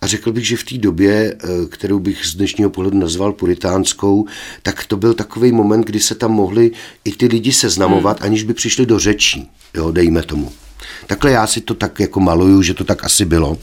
A 0.00 0.06
řekl 0.06 0.32
bych, 0.32 0.46
že 0.46 0.56
v 0.56 0.64
té 0.64 0.78
době, 0.78 1.36
eh, 1.44 1.66
kterou 1.68 1.98
bych 1.98 2.26
z 2.26 2.34
dnešního 2.34 2.70
pohledu 2.70 2.98
nazval 2.98 3.32
puritánskou, 3.32 4.26
tak 4.62 4.84
to 4.84 4.96
byl 4.96 5.14
takový 5.14 5.52
moment, 5.52 5.86
kdy 5.86 6.00
se 6.00 6.14
tam 6.14 6.32
mohli 6.32 6.70
i 7.04 7.12
ty 7.12 7.26
lidi 7.26 7.52
seznamovat, 7.52 8.20
hmm. 8.20 8.26
aniž 8.26 8.42
by 8.42 8.54
přišli 8.54 8.86
do 8.86 8.98
řečí, 8.98 9.50
jo, 9.74 9.90
dejme 9.90 10.22
tomu. 10.22 10.52
Takhle 11.06 11.30
já 11.30 11.46
si 11.46 11.60
to 11.60 11.74
tak 11.74 12.00
jako 12.00 12.20
maluju, 12.20 12.62
že 12.62 12.74
to 12.74 12.84
tak 12.84 13.04
asi 13.04 13.24
bylo. 13.24 13.58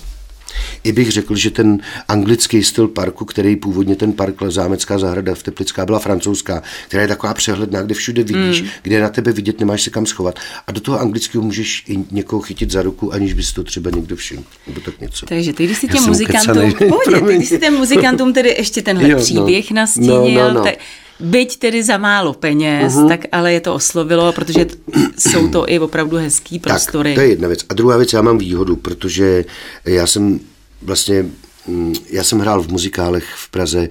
I 0.84 0.92
bych 0.92 1.12
řekl, 1.12 1.36
že 1.36 1.50
ten 1.50 1.80
anglický 2.08 2.64
styl 2.64 2.88
parku, 2.88 3.26
který 3.26 3.56
původně 3.56 3.96
ten 3.96 4.14
park 4.14 4.36
Zámecká 4.48 5.00
zahrada 5.00 5.36
v 5.36 5.44
Teplická 5.44 5.86
byla 5.86 6.00
francouzská, 6.00 6.64
která 6.88 7.02
je 7.02 7.08
taková 7.08 7.34
přehledná, 7.34 7.82
kde 7.82 7.96
všude 7.96 8.24
vidíš, 8.24 8.62
mm. 8.62 8.68
kde 8.82 9.02
na 9.02 9.10
tebe 9.10 9.32
vidět, 9.32 9.60
nemáš 9.60 9.82
se 9.82 9.90
kam 9.90 10.06
schovat. 10.06 10.40
A 10.68 10.72
do 10.72 10.82
toho 10.82 11.00
anglického 11.00 11.44
můžeš 11.44 11.84
i 11.88 11.98
někoho 12.12 12.42
chytit 12.42 12.72
za 12.72 12.82
ruku, 12.82 13.14
aniž 13.14 13.34
bys 13.34 13.54
to 13.54 13.64
třeba 13.64 13.90
někdo 13.90 14.16
všiml. 14.16 14.44
Nebo 14.68 14.80
tak 14.80 15.02
něco. 15.02 15.26
Takže 15.26 15.54
ty, 15.54 15.66
když 15.66 15.78
si 15.78 15.88
těm 15.88 16.04
muzikantům, 16.04 16.74
pohodě, 16.90 17.22
ty, 17.28 17.36
když 17.36 17.50
si 17.50 17.60
těm 17.60 17.74
muzikantům 17.74 18.34
tedy 18.34 18.50
ještě 18.50 18.82
tenhle 18.82 19.10
jo, 19.10 19.18
no. 19.18 19.24
příběh 19.24 19.72
no. 19.72 19.76
nastínil, 19.76 20.42
no, 20.42 20.48
no, 20.48 20.54
no. 20.54 20.64
tak 20.64 20.76
byť 21.20 21.58
tedy 21.58 21.84
za 21.84 21.98
málo 21.98 22.34
peněz, 22.34 22.94
uh-huh. 22.94 23.08
tak 23.08 23.22
ale 23.32 23.54
je 23.54 23.62
to 23.62 23.74
oslovilo, 23.74 24.34
protože 24.34 24.66
t- 24.66 24.78
jsou 25.18 25.48
to 25.48 25.70
i 25.72 25.80
opravdu 25.80 26.18
hezký 26.18 26.60
prostory. 26.60 27.10
Tak, 27.10 27.16
to 27.16 27.22
je 27.22 27.30
jedna 27.30 27.48
věc. 27.48 27.66
A 27.70 27.74
druhá 27.74 27.98
věc, 27.98 28.14
já 28.14 28.22
mám 28.22 28.38
výhodu, 28.38 28.76
protože 28.76 29.46
já 29.86 30.08
jsem 30.08 30.40
vlastně, 30.82 31.26
mm, 31.68 31.94
já 32.10 32.24
jsem 32.24 32.40
hrál 32.40 32.62
v 32.62 32.68
muzikálech 32.68 33.26
v 33.36 33.50
Praze 33.50 33.90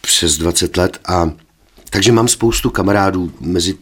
přes 0.00 0.38
20 0.38 0.76
let 0.76 0.98
a 1.08 1.30
Takže 1.90 2.12
mám 2.12 2.28
spoustu 2.28 2.70
kamarádů 2.70 3.32
mezi, 3.40 3.74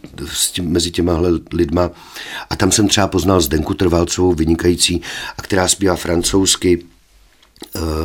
mezi 0.61 0.91
těma 0.91 1.19
lidma 1.53 1.91
a 2.49 2.55
tam 2.55 2.71
jsem 2.71 2.87
třeba 2.87 3.07
poznal 3.07 3.41
Zdenku 3.41 3.73
Trvalcovou, 3.73 4.33
vynikající, 4.33 5.01
a 5.37 5.41
která 5.41 5.67
zpívá 5.67 5.95
francouzsky, 5.95 6.85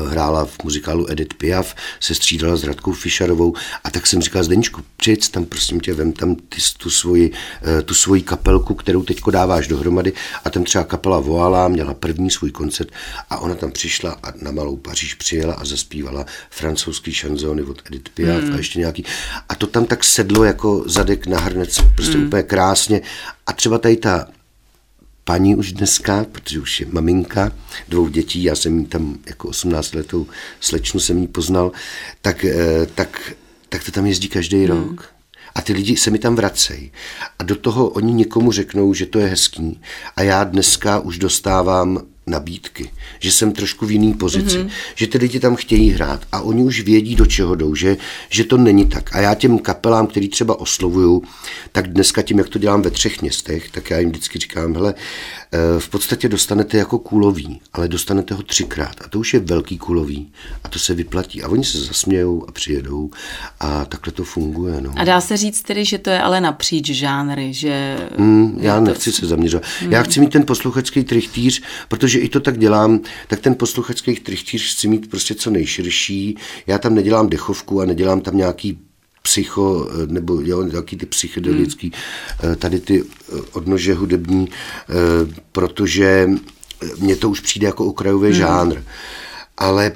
hrála 0.09 0.45
v 0.45 0.65
muzikálu 0.65 1.11
Edith 1.11 1.35
Piaf, 1.35 1.75
se 2.01 2.15
střídala 2.15 2.57
s 2.57 2.65
Radkou 2.65 2.93
Fischerovou 2.93 3.55
a 3.85 3.91
tak 3.91 4.07
jsem 4.07 4.23
říkal, 4.23 4.45
Zdeníčku, 4.45 4.83
přijď 4.97 5.29
tam, 5.29 5.45
prosím 5.45 5.81
tě, 5.81 5.95
vem 5.95 6.13
tam 6.13 6.35
ty, 6.35 6.57
tu, 6.77 6.91
svoji, 6.91 7.33
eh, 7.63 7.83
tu 7.83 7.95
svoji 7.95 8.23
kapelku, 8.23 8.75
kterou 8.75 9.03
teďko 9.03 9.31
dáváš 9.31 9.69
dohromady 9.69 10.13
a 10.45 10.51
tam 10.51 10.65
třeba 10.65 10.85
kapela 10.85 11.21
volala, 11.21 11.69
měla 11.69 11.95
první 11.95 12.31
svůj 12.31 12.51
koncert 12.51 12.89
a 13.31 13.39
ona 13.39 13.55
tam 13.55 13.73
přišla 13.73 14.17
a 14.23 14.33
na 14.43 14.51
Malou 14.51 14.77
Paříž 14.77 15.15
přijela 15.15 15.55
a 15.55 15.65
zaspívala 15.65 16.27
francouzský 16.51 17.15
šanzony 17.15 17.63
od 17.63 17.83
Edith 17.87 18.09
Piaf 18.09 18.43
mm. 18.43 18.55
a 18.55 18.57
ještě 18.57 18.79
nějaký. 18.79 19.05
A 19.49 19.55
to 19.55 19.67
tam 19.67 19.85
tak 19.85 20.05
sedlo 20.05 20.45
jako 20.45 20.83
zadek 20.87 21.27
na 21.27 21.41
hrnec, 21.41 21.81
prostě 21.95 22.17
mm. 22.17 22.27
úplně 22.27 22.43
krásně. 22.43 23.01
A 23.47 23.53
třeba 23.53 23.79
tady 23.79 23.97
ta 23.97 24.27
paní 25.31 25.57
už 25.57 25.73
dneska, 25.73 26.27
protože 26.33 26.61
už 26.61 26.81
je 26.81 26.87
maminka 26.91 27.53
dvou 27.89 28.09
dětí, 28.09 28.43
já 28.43 28.55
jsem 28.57 28.79
jí 28.79 28.87
tam 28.87 29.19
jako 29.27 29.49
18 29.49 29.95
letou 29.95 30.27
slečnu 30.61 31.01
jsem 31.01 31.19
jí 31.19 31.27
poznal, 31.27 31.73
tak, 32.23 32.45
eh, 32.45 32.87
tak, 32.95 33.33
tak 33.69 33.85
to 33.85 33.93
tam 33.93 34.07
jezdí 34.07 34.29
každý 34.29 34.57
hmm. 34.57 34.67
rok. 34.67 35.15
A 35.55 35.63
ty 35.63 35.73
lidi 35.73 35.97
se 35.97 36.11
mi 36.11 36.19
tam 36.19 36.37
vracejí. 36.37 36.93
A 37.39 37.45
do 37.45 37.57
toho 37.57 37.89
oni 37.89 38.13
někomu 38.13 38.53
řeknou, 38.53 38.95
že 38.95 39.07
to 39.07 39.19
je 39.19 39.27
hezký. 39.27 39.81
A 40.17 40.23
já 40.23 40.45
dneska 40.45 40.99
už 40.99 41.19
dostávám 41.19 42.03
nabídky, 42.31 42.91
že 43.19 43.33
jsem 43.33 43.53
trošku 43.53 43.87
v 43.87 43.91
jiný 43.91 44.15
pozici, 44.15 44.59
mm-hmm. 44.59 44.71
že 44.95 45.07
ty 45.07 45.19
lidi 45.19 45.41
tam 45.41 45.57
chtějí 45.57 45.91
hrát 45.91 46.27
a 46.33 46.41
oni 46.41 46.63
už 46.63 46.81
vědí, 46.81 47.15
do 47.17 47.27
čeho 47.27 47.55
jdou, 47.55 47.75
že, 47.75 47.97
že 48.29 48.45
to 48.45 48.57
není 48.57 48.87
tak. 48.87 49.17
A 49.17 49.21
já 49.21 49.35
těm 49.35 49.59
kapelám, 49.59 50.07
který 50.07 50.29
třeba 50.29 50.61
oslovuju, 50.61 51.23
tak 51.73 51.93
dneska 51.93 52.23
tím, 52.23 52.39
jak 52.39 52.49
to 52.49 52.59
dělám 52.59 52.83
ve 52.83 52.91
třech 52.91 53.23
městech, 53.23 53.71
tak 53.71 53.91
já 53.91 53.99
jim 53.99 54.11
vždycky 54.11 54.39
říkám, 54.39 54.75
hele, 54.75 54.95
v 55.79 55.89
podstatě 55.89 56.29
dostanete 56.29 56.77
jako 56.77 56.99
kulový, 56.99 57.61
ale 57.73 57.89
dostanete 57.89 58.35
ho 58.35 58.43
třikrát 58.43 58.95
a 59.05 59.09
to 59.09 59.19
už 59.19 59.35
je 59.35 59.41
velký 59.41 59.79
kulový 59.79 60.33
a 60.65 60.69
to 60.69 60.79
se 60.79 60.95
vyplatí 60.95 61.43
a 61.43 61.49
oni 61.49 61.65
se 61.65 61.81
zasmějou 61.81 62.45
a 62.49 62.53
přijedou 62.53 63.11
a 63.61 63.85
takhle 63.85 64.13
to 64.13 64.25
funguje. 64.25 64.81
No. 64.81 64.93
A 64.97 65.05
dá 65.05 65.21
se 65.21 65.37
říct 65.37 65.63
tedy, 65.63 65.85
že 65.85 65.99
to 65.99 66.11
je 66.11 66.21
ale 66.21 66.41
napříč 66.41 66.87
žánry, 66.87 67.53
že... 67.53 67.99
Mm, 68.19 68.59
já 68.61 68.81
nechci 68.81 69.13
to... 69.13 69.17
se 69.17 69.27
zaměřovat. 69.27 69.65
Mm. 69.83 69.93
Já 69.93 70.03
chci 70.03 70.21
mít 70.21 70.33
ten 70.33 70.47
posluchačský 70.47 71.05
trichtýř, 71.05 71.63
protože 71.89 72.19
i 72.19 72.29
to 72.29 72.41
tak 72.41 72.59
dělám, 72.59 73.01
tak 73.29 73.41
ten 73.41 73.55
posluchačský 73.55 74.15
trichtíř 74.15 74.75
chci 74.75 74.89
mít 74.89 75.11
prostě 75.11 75.35
co 75.35 75.51
nejširší. 75.51 76.37
Já 76.67 76.79
tam 76.79 76.95
nedělám 76.95 77.29
dechovku 77.29 77.81
a 77.81 77.85
nedělám 77.85 78.21
tam 78.21 78.37
nějaký 78.37 78.79
psycho, 79.23 79.91
nebo 80.07 80.41
jo, 80.41 80.63
nějaký 80.63 80.97
ty 80.97 81.07
psychedelický, 81.07 81.93
hmm. 82.39 82.57
tady 82.57 82.81
ty 82.81 83.05
eh, 83.05 83.41
odnože 83.53 83.95
hudební, 83.95 84.49
eh, 84.49 84.95
protože 85.53 86.31
mně 86.99 87.17
to 87.17 87.31
už 87.31 87.41
přijde 87.41 87.67
jako 87.67 87.87
okrajový 87.87 88.29
hmm. 88.29 88.39
žánr. 88.39 88.83
Ale 89.57 89.93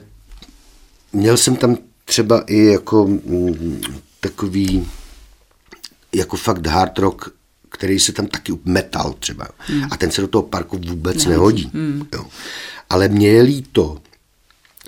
měl 1.13 1.37
jsem 1.37 1.57
tam 1.57 1.77
třeba 2.05 2.41
i 2.47 2.65
jako 2.65 3.07
mm, 3.07 3.81
takový 4.21 4.89
jako 6.13 6.37
fakt 6.37 6.67
hard 6.67 6.99
rock 6.99 7.35
který 7.75 8.01
se 8.01 8.13
tam 8.13 8.27
taky 8.27 8.53
metal 8.65 9.15
třeba. 9.19 9.49
Hmm. 9.59 9.85
A 9.91 9.97
ten 9.97 10.11
se 10.11 10.21
do 10.21 10.29
toho 10.29 10.43
parku 10.43 10.79
vůbec 10.89 11.25
nehodí. 11.25 11.63
nehodí 11.65 11.71
hmm. 11.75 12.07
jo. 12.13 12.27
Ale 12.91 13.09
mě 13.09 13.29
je 13.29 13.43
líto, 13.43 13.99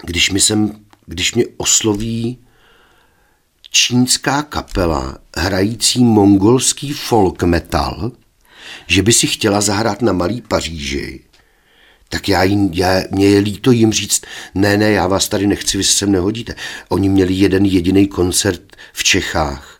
když, 0.02 0.30
mi 0.30 0.40
sem, 0.40 0.80
když 1.06 1.34
mě 1.34 1.44
osloví 1.56 2.38
čínská 3.76 4.42
kapela 4.42 5.18
hrající 5.36 6.04
mongolský 6.04 6.92
folk 6.92 7.42
metal, 7.42 8.12
že 8.86 9.02
by 9.02 9.12
si 9.12 9.26
chtěla 9.26 9.60
zahrát 9.60 10.02
na 10.02 10.12
Malý 10.12 10.40
Paříži, 10.40 11.20
tak 12.08 12.28
já, 12.28 12.42
jim, 12.42 12.70
já 12.72 13.02
mě 13.10 13.26
je 13.26 13.40
líto 13.40 13.70
jim 13.70 13.92
říct, 13.92 14.22
ne, 14.54 14.76
ne, 14.76 14.90
já 14.90 15.06
vás 15.06 15.28
tady 15.28 15.46
nechci, 15.46 15.78
vy 15.78 15.84
se 15.84 15.92
sem 15.92 16.12
nehodíte. 16.12 16.54
Oni 16.88 17.08
měli 17.08 17.34
jeden 17.34 17.64
jediný 17.64 18.08
koncert 18.08 18.76
v 18.92 19.04
Čechách 19.04 19.75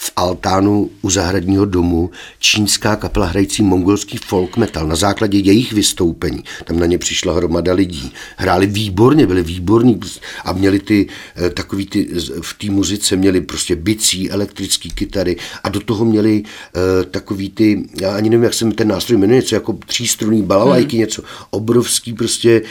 v 0.00 0.12
altánu 0.16 0.90
u 1.02 1.10
zahradního 1.10 1.64
domu 1.64 2.10
čínská 2.38 2.96
kapela 2.96 3.26
hrající 3.26 3.62
mongolský 3.62 4.18
folk 4.18 4.56
metal. 4.56 4.86
Na 4.86 4.96
základě 4.96 5.38
jejich 5.38 5.72
vystoupení 5.72 6.44
tam 6.64 6.78
na 6.78 6.86
ně 6.86 6.98
přišla 6.98 7.34
hromada 7.34 7.72
lidí. 7.72 8.12
Hráli 8.36 8.66
výborně, 8.66 9.26
byli 9.26 9.42
výborní 9.42 10.00
a 10.44 10.52
měli 10.52 10.78
ty 10.78 11.06
eh, 11.36 11.50
takový 11.50 11.86
ty, 11.86 12.08
v 12.42 12.54
té 12.54 12.70
muzice 12.70 13.16
měli 13.16 13.40
prostě 13.40 13.76
bicí, 13.76 14.30
elektrický 14.30 14.90
kytary 14.90 15.36
a 15.64 15.68
do 15.68 15.80
toho 15.80 16.04
měli 16.04 16.42
uh, 16.42 17.04
takový 17.10 17.50
ty, 17.50 17.84
já 18.00 18.16
ani 18.16 18.30
nevím, 18.30 18.44
jak 18.44 18.54
se 18.54 18.70
ten 18.70 18.88
nástroj 18.88 19.18
jmenuje, 19.18 19.36
něco 19.36 19.54
jako 19.54 19.78
třístrunný 19.86 20.42
balalajky, 20.42 20.96
hmm. 20.96 21.00
něco 21.00 21.22
obrovský 21.50 22.12
prostě 22.12 22.62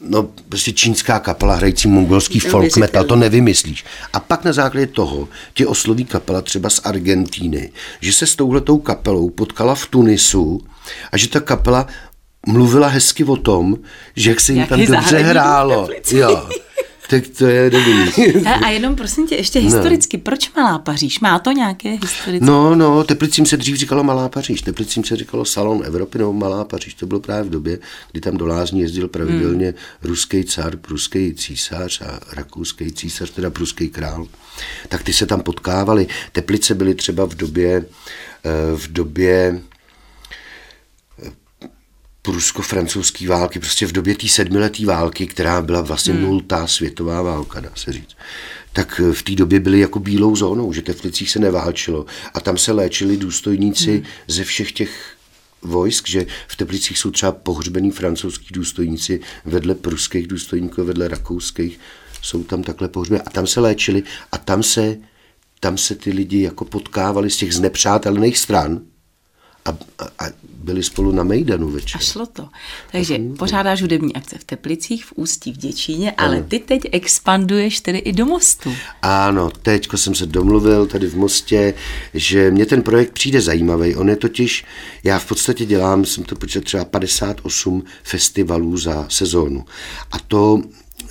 no 0.00 0.28
prostě 0.48 0.72
čínská 0.72 1.18
kapela 1.18 1.54
hrající 1.54 1.88
mongolský 1.88 2.40
folk 2.40 2.76
metal, 2.76 3.04
to 3.04 3.16
nevymyslíš. 3.16 3.84
A 4.12 4.20
pak 4.20 4.44
na 4.44 4.52
základě 4.52 4.86
toho 4.86 5.28
tě 5.54 5.66
osloví 5.66 6.04
kapela 6.04 6.40
třeba 6.40 6.70
z 6.70 6.80
Argentíny, 6.84 7.72
že 8.00 8.12
se 8.12 8.26
s 8.26 8.36
touhletou 8.36 8.78
kapelou 8.78 9.30
potkala 9.30 9.74
v 9.74 9.86
Tunisu 9.86 10.60
a 11.12 11.16
že 11.16 11.28
ta 11.28 11.40
kapela 11.40 11.86
mluvila 12.46 12.88
hezky 12.88 13.24
o 13.24 13.36
tom, 13.36 13.76
že 14.16 14.30
jak 14.30 14.40
se 14.40 14.52
jim 14.52 14.66
tam 14.66 14.86
dobře 14.86 15.18
hrálo. 15.18 15.88
Jo. 16.12 16.48
Tak 17.10 17.28
to 17.38 17.46
je 17.46 17.70
dobrý. 17.70 18.46
a, 18.64 18.68
jenom 18.68 18.96
prosím 18.96 19.26
tě, 19.26 19.34
ještě 19.34 19.58
historicky, 19.58 20.16
no. 20.16 20.22
proč 20.22 20.54
Malá 20.54 20.78
Paříž? 20.78 21.20
Má 21.20 21.38
to 21.38 21.52
nějaké 21.52 21.88
historické? 21.90 22.46
No, 22.46 22.74
no, 22.74 23.04
Teplicím 23.04 23.46
se 23.46 23.56
dřív 23.56 23.76
říkalo 23.76 24.04
Malá 24.04 24.28
Paříž, 24.28 24.62
Teplicím 24.62 25.04
se 25.04 25.16
říkalo 25.16 25.44
Salon 25.44 25.82
Evropy 25.84 26.18
nebo 26.18 26.32
Malá 26.32 26.64
Paříž. 26.64 26.94
To 26.94 27.06
bylo 27.06 27.20
právě 27.20 27.44
v 27.44 27.50
době, 27.50 27.78
kdy 28.12 28.20
tam 28.20 28.36
do 28.36 28.46
Lázní 28.46 28.80
jezdil 28.80 29.08
pravidelně 29.08 29.66
hmm. 29.66 29.74
ruský 30.02 30.44
car, 30.44 30.76
pruský 30.76 31.34
císař 31.34 32.00
a 32.00 32.20
rakouský 32.32 32.92
císař, 32.92 33.30
teda 33.30 33.50
pruský 33.50 33.88
král. 33.88 34.26
Tak 34.88 35.02
ty 35.02 35.12
se 35.12 35.26
tam 35.26 35.40
potkávali. 35.40 36.06
Teplice 36.32 36.74
byly 36.74 36.94
třeba 36.94 37.24
v 37.24 37.34
době, 37.34 37.84
eh, 38.44 38.76
v 38.76 38.92
době 38.92 39.60
prusko-francouzské 42.22 43.28
války, 43.28 43.58
prostě 43.58 43.86
v 43.86 43.92
době 43.92 44.14
té 44.14 44.28
sedmileté 44.28 44.86
války, 44.86 45.26
která 45.26 45.62
byla 45.62 45.80
vlastně 45.80 46.12
hmm. 46.12 46.22
nultá 46.22 46.66
světová 46.66 47.22
válka, 47.22 47.60
dá 47.60 47.70
se 47.74 47.92
říct, 47.92 48.16
tak 48.72 49.00
v 49.12 49.22
té 49.22 49.32
době 49.32 49.60
byly 49.60 49.80
jako 49.80 49.98
bílou 49.98 50.36
zónou, 50.36 50.72
že 50.72 50.82
Teflicích 50.82 51.30
se 51.30 51.38
neválčilo 51.38 52.06
a 52.34 52.40
tam 52.40 52.58
se 52.58 52.72
léčili 52.72 53.16
důstojníci 53.16 53.92
hmm. 53.92 54.04
ze 54.26 54.44
všech 54.44 54.72
těch 54.72 55.16
vojsk, 55.62 56.08
že 56.08 56.26
v 56.48 56.56
Teplicích 56.56 56.98
jsou 56.98 57.10
třeba 57.10 57.32
pohřbení 57.32 57.90
francouzský 57.90 58.46
důstojníci 58.54 59.20
vedle 59.44 59.74
pruských 59.74 60.26
důstojníků, 60.26 60.84
vedle 60.84 61.08
rakouských, 61.08 61.80
jsou 62.22 62.42
tam 62.42 62.62
takhle 62.62 62.88
pohřbení 62.88 63.22
a 63.26 63.30
tam 63.30 63.46
se 63.46 63.60
léčili 63.60 64.02
a 64.32 64.38
tam 64.38 64.62
se, 64.62 64.96
tam 65.60 65.78
se 65.78 65.94
ty 65.94 66.10
lidi 66.10 66.42
jako 66.42 66.64
potkávali 66.64 67.30
z 67.30 67.36
těch 67.36 67.54
znepřátelných 67.54 68.38
stran, 68.38 68.80
a, 69.68 69.76
a, 69.98 70.26
a 70.26 70.30
byli 70.42 70.82
spolu 70.82 71.12
na 71.12 71.22
Mejdanu 71.22 71.70
večer. 71.70 72.00
A 72.00 72.04
šlo 72.04 72.26
to. 72.26 72.48
Takže 72.92 73.18
to 73.18 73.34
pořádáš 73.38 73.82
hudební 73.82 74.14
akce 74.14 74.38
v 74.38 74.44
Teplicích, 74.44 75.04
v 75.04 75.12
Ústí, 75.16 75.52
v 75.52 75.56
Děčíně, 75.56 76.12
ale 76.12 76.36
ano. 76.36 76.46
ty 76.48 76.58
teď 76.58 76.82
expanduješ 76.92 77.80
tedy 77.80 77.98
i 77.98 78.12
do 78.12 78.26
Mostu. 78.26 78.74
Ano, 79.02 79.50
teď 79.62 79.88
jsem 79.96 80.14
se 80.14 80.26
domluvil 80.26 80.86
tady 80.86 81.06
v 81.06 81.16
Mostě, 81.16 81.74
že 82.14 82.50
mě 82.50 82.66
ten 82.66 82.82
projekt 82.82 83.12
přijde 83.12 83.40
zajímavý. 83.40 83.96
On 83.96 84.08
je 84.08 84.16
totiž, 84.16 84.64
já 85.04 85.18
v 85.18 85.26
podstatě 85.26 85.64
dělám, 85.64 86.04
jsem 86.04 86.24
to 86.24 86.36
počítal 86.36 86.62
třeba 86.62 86.84
58 86.84 87.84
festivalů 88.02 88.76
za 88.76 89.06
sezónu. 89.08 89.64
A 90.12 90.18
to 90.18 90.62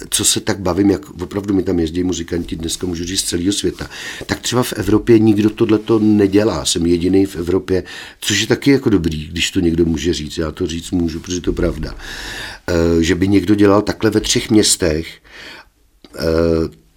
co 0.10 0.25
se 0.25 0.39
tak 0.39 0.60
bavím, 0.60 0.89
jak 0.89 1.21
opravdu 1.21 1.53
mi 1.53 1.63
tam 1.63 1.79
jezdí 1.79 2.03
muzikanti, 2.03 2.55
dneska 2.55 2.88
můžu 2.88 3.03
říct 3.03 3.19
z 3.19 3.23
celého 3.23 3.53
světa, 3.53 3.89
tak 4.25 4.39
třeba 4.39 4.63
v 4.63 4.73
Evropě 4.73 5.19
nikdo 5.19 5.49
tohle 5.49 5.79
to 5.79 5.99
nedělá. 5.99 6.65
Jsem 6.65 6.86
jediný 6.86 7.25
v 7.25 7.36
Evropě, 7.36 7.83
což 8.19 8.41
je 8.41 8.47
taky 8.47 8.71
jako 8.71 8.89
dobrý, 8.89 9.27
když 9.27 9.51
to 9.51 9.60
někdo 9.60 9.86
může 9.86 10.13
říct. 10.13 10.38
Já 10.38 10.51
to 10.51 10.67
říct 10.67 10.91
můžu, 10.91 11.19
protože 11.19 11.41
to 11.41 11.53
pravda. 11.53 11.95
Eh, 12.67 13.03
že 13.03 13.15
by 13.15 13.27
někdo 13.27 13.55
dělal 13.55 13.81
takhle 13.81 14.10
ve 14.10 14.19
třech 14.19 14.49
městech, 14.49 15.07
eh, 16.15 16.88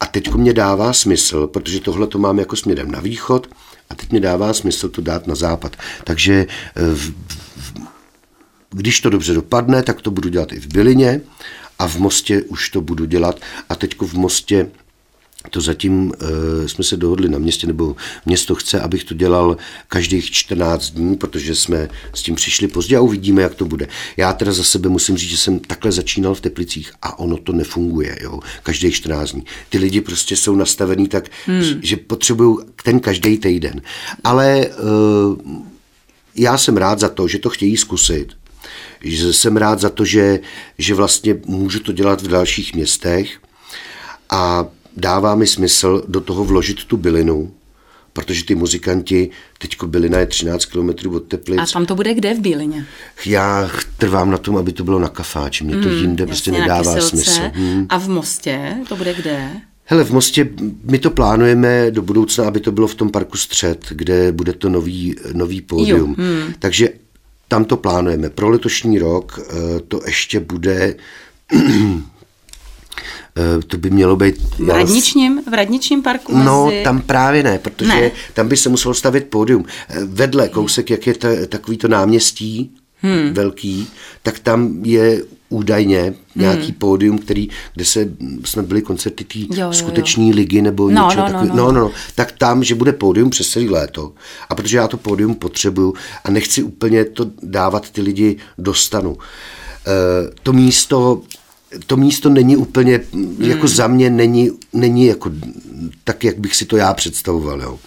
a 0.00 0.06
teď 0.06 0.34
mě 0.34 0.52
dává 0.52 0.92
smysl, 0.92 1.46
protože 1.46 1.80
tohle 1.80 2.06
to 2.06 2.18
mám 2.18 2.38
jako 2.38 2.56
směrem 2.56 2.90
na 2.90 3.00
východ 3.00 3.46
a 3.90 3.94
teď 3.94 4.10
mě 4.10 4.20
dává 4.20 4.52
smysl 4.52 4.88
to 4.88 5.02
dát 5.02 5.26
na 5.26 5.34
západ. 5.34 5.76
Takže 6.04 6.46
eh, 6.76 6.82
v, 6.94 7.14
v, 7.56 7.72
když 8.70 9.00
to 9.00 9.10
dobře 9.10 9.34
dopadne, 9.34 9.82
tak 9.82 10.02
to 10.02 10.10
budu 10.10 10.28
dělat 10.28 10.52
i 10.52 10.60
v 10.60 10.66
Bylině 10.66 11.20
a 11.78 11.88
v 11.88 11.96
Mostě 11.96 12.42
už 12.42 12.70
to 12.70 12.80
budu 12.80 13.04
dělat. 13.04 13.40
A 13.68 13.74
teď 13.74 14.00
v 14.00 14.14
Mostě 14.14 14.70
to 15.50 15.60
zatím 15.60 16.06
uh, 16.06 16.66
jsme 16.66 16.84
se 16.84 16.96
dohodli 16.96 17.28
na 17.28 17.38
městě, 17.38 17.66
nebo 17.66 17.96
město 18.26 18.54
chce, 18.54 18.80
abych 18.80 19.04
to 19.04 19.14
dělal 19.14 19.56
každých 19.88 20.30
14 20.30 20.90
dní, 20.90 21.16
protože 21.16 21.54
jsme 21.54 21.88
s 22.14 22.22
tím 22.22 22.34
přišli 22.34 22.68
pozdě 22.68 22.96
a 22.96 23.00
uvidíme, 23.00 23.42
jak 23.42 23.54
to 23.54 23.64
bude. 23.64 23.88
Já 24.16 24.32
teda 24.32 24.52
za 24.52 24.64
sebe 24.64 24.88
musím 24.88 25.16
říct, 25.16 25.30
že 25.30 25.36
jsem 25.36 25.58
takhle 25.58 25.92
začínal 25.92 26.34
v 26.34 26.40
Teplicích 26.40 26.92
a 27.02 27.18
ono 27.18 27.36
to 27.36 27.52
nefunguje, 27.52 28.18
jo, 28.20 28.40
každých 28.62 28.94
14 28.94 29.32
dní. 29.32 29.44
Ty 29.68 29.78
lidi 29.78 30.00
prostě 30.00 30.36
jsou 30.36 30.56
nastavení 30.56 31.08
tak, 31.08 31.28
hmm. 31.46 31.62
že, 31.82 31.96
potřebují 31.96 32.58
ten 32.84 33.00
každý 33.00 33.38
týden. 33.38 33.82
Ale 34.24 34.66
uh, 34.66 35.62
já 36.34 36.58
jsem 36.58 36.76
rád 36.76 36.98
za 36.98 37.08
to, 37.08 37.28
že 37.28 37.38
to 37.38 37.50
chtějí 37.50 37.76
zkusit, 37.76 38.28
že 39.00 39.32
jsem 39.32 39.56
rád 39.56 39.80
za 39.80 39.90
to, 39.90 40.04
že, 40.04 40.40
že 40.78 40.94
vlastně 40.94 41.36
můžu 41.46 41.80
to 41.80 41.92
dělat 41.92 42.22
v 42.22 42.28
dalších 42.28 42.74
městech 42.74 43.38
a 44.30 44.66
dává 44.96 45.34
mi 45.34 45.46
smysl 45.46 46.02
do 46.08 46.20
toho 46.20 46.44
vložit 46.44 46.84
tu 46.84 46.96
bylinu, 46.96 47.52
protože 48.12 48.44
ty 48.44 48.54
muzikanti, 48.54 49.30
teďko 49.58 49.86
bylina 49.86 50.18
je 50.18 50.26
13 50.26 50.64
km 50.64 51.14
od 51.14 51.20
Teplic. 51.20 51.60
A 51.60 51.66
tam 51.72 51.86
to 51.86 51.94
bude 51.94 52.14
kde 52.14 52.34
v 52.34 52.40
Bílině? 52.40 52.86
Já 53.26 53.70
trvám 53.96 54.30
na 54.30 54.38
tom, 54.38 54.56
aby 54.56 54.72
to 54.72 54.84
bylo 54.84 54.98
na 54.98 55.08
kafáči, 55.08 55.64
mě 55.64 55.76
to 55.76 55.88
mm, 55.88 55.94
jinde 55.94 56.26
prostě 56.26 56.52
nedává 56.52 57.00
smysl. 57.00 57.40
Hmm. 57.52 57.86
A 57.88 57.98
v 57.98 58.08
Mostě 58.08 58.76
to 58.88 58.96
bude 58.96 59.14
kde? 59.14 59.50
Hele, 59.84 60.04
v 60.04 60.10
Mostě 60.10 60.48
my 60.84 60.98
to 60.98 61.10
plánujeme 61.10 61.90
do 61.90 62.02
budoucna, 62.02 62.44
aby 62.44 62.60
to 62.60 62.72
bylo 62.72 62.86
v 62.86 62.94
tom 62.94 63.10
parku 63.10 63.36
Střed, 63.36 63.86
kde 63.90 64.32
bude 64.32 64.52
to 64.52 64.68
nový, 64.68 65.16
nový 65.32 65.60
pódium. 65.60 66.14
Jo, 66.18 66.24
hmm. 66.24 66.54
Takže 66.58 66.88
tam 67.48 67.64
to 67.64 67.76
plánujeme. 67.76 68.30
Pro 68.30 68.48
letošní 68.48 68.98
rok 68.98 69.40
eh, 69.40 69.80
to 69.88 70.00
ještě 70.06 70.40
bude 70.40 70.94
Eh, 73.38 73.62
to 73.66 73.76
by 73.76 73.90
mělo 73.90 74.16
být... 74.16 74.36
V 74.58 74.68
radničním, 74.68 75.42
v 75.50 75.54
radničním 75.54 76.02
parku? 76.02 76.38
No, 76.38 76.66
mezi... 76.66 76.82
tam 76.84 77.00
právě 77.00 77.42
ne, 77.42 77.58
protože 77.58 78.00
ne. 78.00 78.10
tam 78.34 78.48
by 78.48 78.56
se 78.56 78.68
muselo 78.68 78.94
stavit 78.94 79.24
pódium. 79.24 79.64
Eh, 79.88 80.04
vedle 80.04 80.48
kousek, 80.48 80.90
jak 80.90 81.06
je 81.06 81.14
ta, 81.14 81.28
takový 81.48 81.76
to 81.76 81.88
náměstí, 81.88 82.76
hmm. 83.02 83.34
velký, 83.34 83.88
tak 84.22 84.38
tam 84.38 84.80
je 84.84 85.22
údajně 85.48 86.02
hmm. 86.02 86.14
nějaký 86.34 86.72
pódium, 86.72 87.18
který, 87.18 87.48
kde 87.74 87.84
se 87.84 88.12
snad 88.44 88.66
byly 88.66 88.82
koncerty 88.82 89.24
té 89.24 89.38
skuteční 89.70 90.32
ligy 90.32 90.62
nebo 90.62 90.90
no, 90.90 91.08
něčeho 91.08 91.26
no, 91.26 91.32
takového. 91.32 91.56
No, 91.56 91.64
no, 91.66 91.72
no. 91.72 91.80
no, 91.80 91.90
tak 92.14 92.32
tam, 92.32 92.64
že 92.64 92.74
bude 92.74 92.92
pódium 92.92 93.30
přes 93.30 93.48
celý 93.48 93.68
léto. 93.68 94.12
A 94.48 94.54
protože 94.54 94.76
já 94.76 94.88
to 94.88 94.96
pódium 94.96 95.34
potřebuju 95.34 95.94
a 96.24 96.30
nechci 96.30 96.62
úplně 96.62 97.04
to 97.04 97.26
dávat 97.42 97.90
ty 97.90 98.00
lidi 98.00 98.36
dostanu. 98.58 99.10
Uh, 99.10 99.18
to 100.42 100.52
místo 100.52 101.22
to 101.86 101.96
místo 101.96 102.28
není 102.28 102.56
úplně, 102.56 103.00
hmm. 103.12 103.36
jako 103.40 103.68
za 103.68 103.86
mě 103.86 104.10
není, 104.10 104.50
není 104.72 105.06
jako 105.06 105.30
tak, 106.04 106.24
jak 106.24 106.38
bych 106.38 106.56
si 106.56 106.66
to 106.66 106.76
já 106.76 106.94
představoval. 106.94 107.62
Jo. 107.62 107.78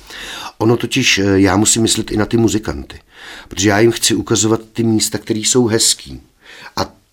Ono 0.58 0.78
totiž, 0.78 1.17
eh, 1.17 1.39
já 1.39 1.58
musím 1.58 1.82
myslet 1.82 2.12
i 2.12 2.17
na 2.17 2.26
ty 2.26 2.38
muzikanty, 2.38 3.00
protože 3.47 3.69
já 3.69 3.80
jim 3.80 3.91
chci 3.91 4.15
ukazovat 4.15 4.62
ty 4.74 4.84
místa, 4.84 5.17
které 5.17 5.39
jsou 5.39 5.67
hezký. 5.67 6.21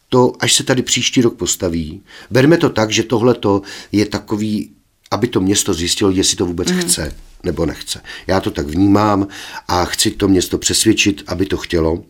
To, 0.09 0.33
až 0.41 0.53
se 0.53 0.65
tady 0.65 0.83
příští 0.83 1.23
rok 1.23 1.37
postaví, 1.37 2.03
berme 2.31 2.57
to 2.57 2.71
tak, 2.71 2.91
že 2.91 3.03
tohle 3.03 3.37
je 3.93 4.07
takový, 4.07 4.71
aby 5.11 5.29
to 5.29 5.41
město 5.41 5.75
zjistilo, 5.75 6.11
jestli 6.11 6.37
to 6.37 6.47
vůbec 6.47 6.71
mm. 6.71 6.81
chce 6.81 7.15
nebo 7.45 7.67
nechce. 7.67 8.01
Já 8.27 8.41
to 8.41 8.51
tak 8.51 8.67
vnímám 8.67 9.29
a 9.69 9.85
chci 9.85 10.11
to 10.11 10.29
město 10.29 10.59
přesvědčit, 10.59 11.23
aby 11.27 11.47
to 11.47 11.57
chtělo. 11.57 12.05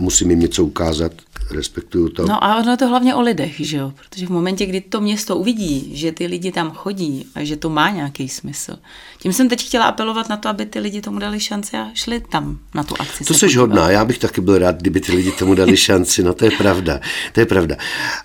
Musím 0.00 0.30
jim 0.30 0.40
něco 0.40 0.64
ukázat, 0.64 1.12
respektuju 1.50 2.08
to. 2.08 2.26
No 2.26 2.44
a 2.44 2.56
ono 2.56 2.70
je 2.70 2.76
to 2.76 2.88
hlavně 2.88 3.14
o 3.14 3.20
lidech, 3.20 3.60
že 3.60 3.76
jo? 3.76 3.92
Protože 3.96 4.26
v 4.26 4.30
momentě, 4.30 4.66
kdy 4.66 4.80
to 4.80 5.00
město 5.00 5.36
uvidí, 5.36 5.90
že 5.96 6.12
ty 6.12 6.26
lidi 6.26 6.52
tam 6.52 6.70
chodí 6.70 7.26
a 7.34 7.44
že 7.44 7.56
to 7.56 7.70
má 7.70 7.90
nějaký 7.90 8.28
smysl. 8.28 8.76
Tím 9.18 9.32
jsem 9.32 9.48
teď 9.48 9.66
chtěla 9.66 9.84
apelovat 9.84 10.28
na 10.28 10.36
to, 10.36 10.48
aby 10.48 10.66
ty 10.66 10.78
lidi 10.78 11.00
tomu 11.00 11.18
dali 11.18 11.40
šanci 11.40 11.76
a 11.76 11.86
šli 11.94 12.20
tam 12.20 12.58
na 12.74 12.82
tu 12.82 12.94
akci. 12.98 13.24
To 13.24 13.34
jsi 13.34 13.56
hodná, 13.56 13.90
já 13.90 14.04
bych 14.04 14.18
taky 14.18 14.40
byl 14.40 14.58
rád, 14.58 14.76
kdyby 14.76 15.00
ty 15.00 15.12
lidi 15.12 15.32
tomu 15.32 15.54
dali 15.54 15.76
šanci, 15.76 16.22
no 16.22 16.34
to 16.34 16.44
je 16.44 16.50
pravda, 16.50 17.00
to 17.32 17.40
je 17.40 17.46
pravda. 17.46 17.76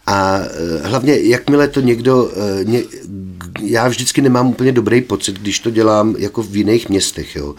A 0.07 0.39
eh, 0.39 0.88
hlavně, 0.88 1.19
jakmile 1.19 1.67
to 1.67 1.81
někdo, 1.81 2.31
eh, 2.31 2.63
ně, 2.63 2.83
já 3.61 3.88
vždycky 3.88 4.21
nemám 4.21 4.47
úplně 4.47 4.71
dobrý 4.71 5.01
pocit, 5.01 5.39
když 5.39 5.59
to 5.59 5.69
dělám 5.69 6.15
jako 6.17 6.43
v 6.43 6.55
jiných 6.55 6.89
městech, 6.89 7.35
jo 7.35 7.55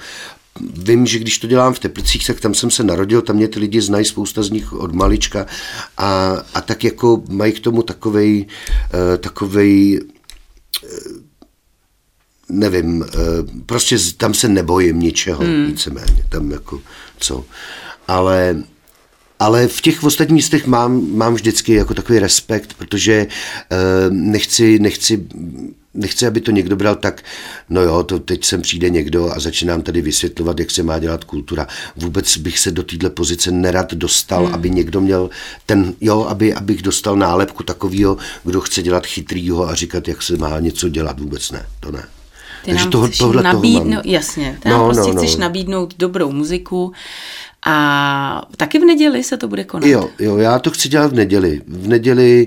vím, 0.61 1.07
že 1.07 1.19
když 1.19 1.39
to 1.39 1.47
dělám 1.47 1.75
v 1.75 1.79
Teplicích, 1.79 2.27
tak 2.27 2.41
tam 2.41 2.55
jsem 2.55 2.71
se 2.71 2.85
narodil, 2.85 3.23
tam 3.23 3.37
mě 3.37 3.49
ty 3.49 3.59
lidi 3.59 3.81
znají, 3.81 4.05
spousta 4.05 4.43
z 4.43 4.51
nich 4.51 4.73
od 4.73 4.95
malička 4.95 5.47
a, 5.97 6.37
a 6.55 6.61
tak 6.61 6.85
jako 6.85 7.23
mají 7.29 7.53
k 7.53 7.61
tomu 7.61 7.83
takovej, 7.83 8.47
uh, 8.47 9.17
takovej 9.17 10.01
uh, 10.83 10.89
nevím, 12.49 13.01
uh, 13.01 13.07
prostě 13.67 13.97
tam 14.17 14.35
se 14.35 14.49
nebojím 14.49 15.01
ničeho, 15.01 15.45
hmm. 15.45 15.67
víceméně, 15.67 16.25
tam 16.29 16.51
jako 16.51 16.81
co. 17.19 17.45
Ale 18.09 18.63
ale 19.39 19.69
v 19.69 19.81
těch 19.81 20.05
ostatních 20.05 20.35
místech 20.35 20.67
mám, 20.67 21.17
mám 21.17 21.35
vždycky 21.35 21.75
jako 21.75 21.95
takový 21.95 22.19
respekt, 22.19 22.75
protože 22.75 23.27
uh, 23.27 24.15
nechci, 24.15 24.79
nechci 24.79 25.27
nechci, 25.97 26.27
aby 26.27 26.41
to 26.41 26.51
někdo 26.51 26.77
bral 26.77 26.95
tak, 26.95 27.23
no 27.71 27.83
jo, 27.83 28.03
to 28.03 28.19
teď 28.19 28.45
sem 28.45 28.63
přijde 28.63 28.91
někdo 28.91 29.31
a 29.31 29.41
začne 29.41 29.69
nám 29.69 29.83
tady 29.83 30.03
vysvětlovat, 30.03 30.61
jak 30.61 30.71
se 30.71 30.83
má 30.83 30.99
dělat 30.99 31.25
kultura. 31.25 31.67
Vůbec 31.97 32.37
bych 32.37 32.59
se 32.59 32.71
do 32.71 32.83
téhle 32.83 33.11
pozice 33.11 33.51
nerad 33.51 33.95
dostal, 33.95 34.45
hmm. 34.45 34.55
aby 34.55 34.71
někdo 34.71 35.01
měl 35.01 35.31
ten, 35.67 35.95
jo, 36.01 36.27
aby, 36.29 36.55
abych 36.55 36.83
dostal 36.83 37.17
nálepku 37.17 37.63
takového, 37.63 38.17
kdo 38.45 38.61
chce 38.61 38.83
dělat 38.83 39.07
chytrýho 39.07 39.69
a 39.69 39.75
říkat, 39.75 40.09
jak 40.09 40.23
se 40.23 40.37
má 40.37 40.61
něco 40.61 40.89
dělat. 40.89 41.21
Vůbec 41.21 41.51
ne, 41.51 41.67
to 41.81 41.93
ne. 41.93 42.05
Ty 42.65 42.71
Takže 42.71 42.85
nám 42.85 42.91
toho, 42.91 43.09
tohle 43.19 43.43
nabídno, 43.43 43.81
toho 43.81 43.95
mám. 43.95 44.03
Jasně, 44.05 44.59
ty 44.63 44.69
no, 44.69 44.79
nám 44.79 44.87
prostě 44.87 45.13
no, 45.13 45.17
chceš 45.17 45.37
no. 45.37 45.41
nabídnout 45.41 45.95
dobrou 45.99 46.33
muziku 46.33 46.93
a 47.67 48.43
taky 48.57 48.79
v 48.79 48.85
neděli 48.85 49.25
se 49.25 49.37
to 49.37 49.49
bude 49.49 49.65
konat. 49.65 49.89
Jo, 49.89 50.11
jo, 50.19 50.37
já 50.37 50.59
to 50.59 50.71
chci 50.71 50.89
dělat 50.89 51.11
v 51.11 51.15
neděli. 51.15 51.63
V 51.67 51.89
neděli 51.89 52.47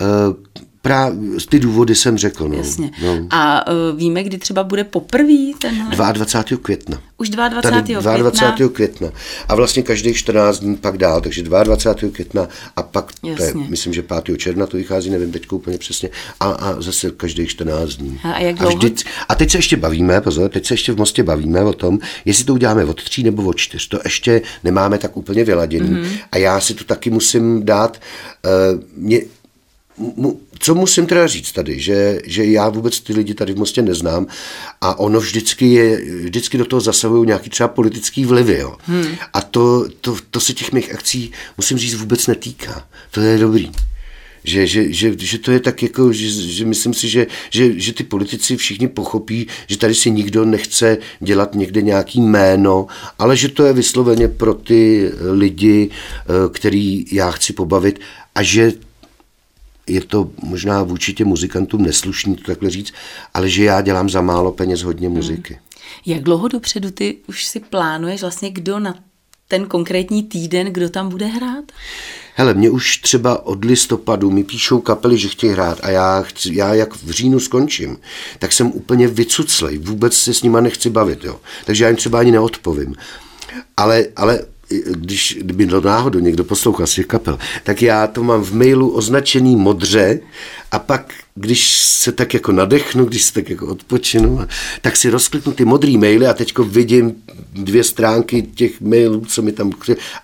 uh, 0.00 0.34
Právě 0.84 1.20
ty 1.48 1.60
důvody 1.60 1.94
jsem 1.94 2.18
řekl. 2.18 2.48
No. 2.48 2.56
Jasně. 2.56 2.90
No. 3.02 3.26
A 3.30 3.66
uh, 3.66 3.98
víme, 3.98 4.22
kdy 4.22 4.38
třeba 4.38 4.64
bude 4.64 4.84
poprvé 4.84 5.34
tenhle? 5.58 5.96
22. 5.96 6.58
května. 6.62 7.00
Už 7.16 7.28
22. 7.28 7.70
Tady 7.70 7.94
22. 7.94 8.68
května. 8.68 8.68
května. 8.68 9.20
A 9.48 9.54
vlastně 9.54 9.82
každých 9.82 10.16
14 10.16 10.58
dní 10.58 10.76
pak 10.76 10.98
dál, 10.98 11.20
takže 11.20 11.42
22. 11.42 12.10
května 12.12 12.48
a 12.76 12.82
pak, 12.82 13.12
to 13.20 13.42
je, 13.42 13.54
myslím, 13.68 13.92
že 13.92 14.02
5. 14.02 14.38
června 14.38 14.66
to 14.66 14.76
vychází, 14.76 15.10
nevím 15.10 15.32
teď 15.32 15.52
úplně 15.52 15.78
přesně, 15.78 16.10
a, 16.40 16.50
a 16.50 16.80
zase 16.80 17.10
každých 17.10 17.48
14 17.48 17.90
dní. 17.90 18.20
A, 18.22 18.38
jak 18.38 18.56
dlouho? 18.56 18.72
A, 18.72 18.76
vždy, 18.76 18.94
a 19.28 19.34
teď 19.34 19.50
se 19.50 19.58
ještě 19.58 19.76
bavíme, 19.76 20.20
pozor, 20.20 20.50
teď 20.50 20.66
se 20.66 20.74
ještě 20.74 20.92
v 20.92 20.96
Mostě 20.96 21.22
bavíme 21.22 21.62
o 21.62 21.72
tom, 21.72 21.98
jestli 22.24 22.44
to 22.44 22.52
uděláme 22.54 22.84
od 22.84 23.04
tří 23.04 23.22
nebo 23.22 23.42
od 23.44 23.56
čtyř. 23.56 23.88
To 23.88 23.98
ještě 24.04 24.42
nemáme 24.64 24.98
tak 24.98 25.16
úplně 25.16 25.44
vyladěný. 25.44 25.88
Mm-hmm. 25.88 26.18
A 26.32 26.36
já 26.38 26.60
si 26.60 26.74
to 26.74 26.84
taky 26.84 27.10
musím 27.10 27.64
dát. 27.64 28.00
Uh, 28.74 28.80
mě, 28.96 29.20
co 30.58 30.74
musím 30.74 31.06
teda 31.06 31.26
říct 31.26 31.52
tady, 31.52 31.80
že, 31.80 32.20
že 32.24 32.44
já 32.44 32.68
vůbec 32.68 33.00
ty 33.00 33.12
lidi 33.12 33.34
tady 33.34 33.52
v 33.52 33.58
Mostě 33.58 33.82
neznám 33.82 34.26
a 34.80 34.98
ono 34.98 35.20
vždycky 35.20 35.72
je, 35.72 36.00
vždycky 36.24 36.58
do 36.58 36.64
toho 36.64 36.80
zasahují 36.80 37.26
nějaký 37.26 37.50
třeba 37.50 37.68
politický 37.68 38.24
vlivy, 38.24 38.58
jo. 38.58 38.76
Hmm. 38.84 39.06
A 39.32 39.40
to, 39.40 39.88
to, 40.00 40.16
to 40.30 40.40
se 40.40 40.52
těch 40.52 40.72
mých 40.72 40.94
akcí, 40.94 41.32
musím 41.56 41.78
říct, 41.78 41.94
vůbec 41.94 42.26
netýká. 42.26 42.86
To 43.10 43.20
je 43.20 43.38
dobrý. 43.38 43.70
Že, 44.46 44.66
že, 44.66 44.92
že, 44.92 45.14
že 45.18 45.38
to 45.38 45.52
je 45.52 45.60
tak 45.60 45.82
jako, 45.82 46.12
že, 46.12 46.28
že 46.28 46.64
myslím 46.64 46.94
si, 46.94 47.08
že, 47.08 47.26
že, 47.50 47.80
že 47.80 47.92
ty 47.92 48.04
politici 48.04 48.56
všichni 48.56 48.88
pochopí, 48.88 49.46
že 49.66 49.78
tady 49.78 49.94
si 49.94 50.10
nikdo 50.10 50.44
nechce 50.44 50.98
dělat 51.20 51.54
někde 51.54 51.82
nějaký 51.82 52.20
jméno, 52.20 52.86
ale 53.18 53.36
že 53.36 53.48
to 53.48 53.64
je 53.64 53.72
vysloveně 53.72 54.28
pro 54.28 54.54
ty 54.54 55.10
lidi, 55.30 55.90
eh, 55.90 56.24
který 56.52 57.04
já 57.12 57.30
chci 57.30 57.52
pobavit 57.52 58.00
a 58.34 58.42
že 58.42 58.72
je 59.86 60.00
to 60.00 60.30
možná 60.42 60.82
vůči 60.82 61.14
těm 61.14 61.28
muzikantům 61.28 61.82
neslušný 61.82 62.36
to 62.36 62.42
takhle 62.42 62.70
říct, 62.70 62.92
ale 63.34 63.48
že 63.48 63.64
já 63.64 63.80
dělám 63.80 64.10
za 64.10 64.20
málo 64.20 64.52
peněz 64.52 64.82
hodně 64.82 65.08
hmm. 65.08 65.16
muziky. 65.16 65.54
Hmm. 65.54 65.62
Jak 66.06 66.22
dlouho 66.22 66.48
dopředu 66.48 66.90
ty 66.90 67.16
už 67.28 67.44
si 67.44 67.60
plánuješ 67.60 68.20
vlastně, 68.20 68.50
kdo 68.50 68.78
na 68.78 68.94
ten 69.48 69.66
konkrétní 69.66 70.22
týden, 70.22 70.66
kdo 70.66 70.88
tam 70.88 71.08
bude 71.08 71.26
hrát? 71.26 71.64
Hele, 72.34 72.54
mě 72.54 72.70
už 72.70 72.98
třeba 72.98 73.46
od 73.46 73.64
listopadu 73.64 74.30
mi 74.30 74.44
píšou 74.44 74.80
kapely, 74.80 75.18
že 75.18 75.28
chtějí 75.28 75.52
hrát 75.52 75.78
a 75.82 75.90
já, 75.90 76.22
chci, 76.22 76.54
já 76.54 76.74
jak 76.74 76.94
v 76.94 77.10
říjnu 77.10 77.40
skončím, 77.40 77.98
tak 78.38 78.52
jsem 78.52 78.72
úplně 78.72 79.08
vycuclej, 79.08 79.78
vůbec 79.78 80.14
se 80.16 80.34
s 80.34 80.42
nima 80.42 80.60
nechci 80.60 80.90
bavit, 80.90 81.24
jo. 81.24 81.40
Takže 81.64 81.84
já 81.84 81.88
jim 81.88 81.96
třeba 81.96 82.18
ani 82.18 82.30
neodpovím. 82.30 82.94
Ale, 83.76 84.06
ale 84.16 84.40
když 84.86 85.38
kdyby 85.40 85.66
to 85.66 85.80
náhodou 85.80 86.18
někdo 86.18 86.44
poslouchal 86.44 86.86
z 86.86 86.94
těch 86.94 87.06
kapel, 87.06 87.38
tak 87.62 87.82
já 87.82 88.06
to 88.06 88.22
mám 88.22 88.42
v 88.42 88.54
mailu 88.54 88.90
označený 88.90 89.56
modře 89.56 90.20
a 90.72 90.78
pak, 90.78 91.14
když 91.34 91.78
se 91.78 92.12
tak 92.12 92.34
jako 92.34 92.52
nadechnu, 92.52 93.04
když 93.04 93.22
se 93.22 93.32
tak 93.32 93.50
jako 93.50 93.66
odpočinu, 93.66 94.46
tak 94.80 94.96
si 94.96 95.10
rozkliknu 95.10 95.52
ty 95.52 95.64
modrý 95.64 95.98
maily 95.98 96.26
a 96.26 96.34
teďko 96.34 96.64
vidím 96.64 97.14
dvě 97.52 97.84
stránky 97.84 98.42
těch 98.42 98.80
mailů, 98.80 99.24
co 99.28 99.42
mi 99.42 99.52
tam 99.52 99.72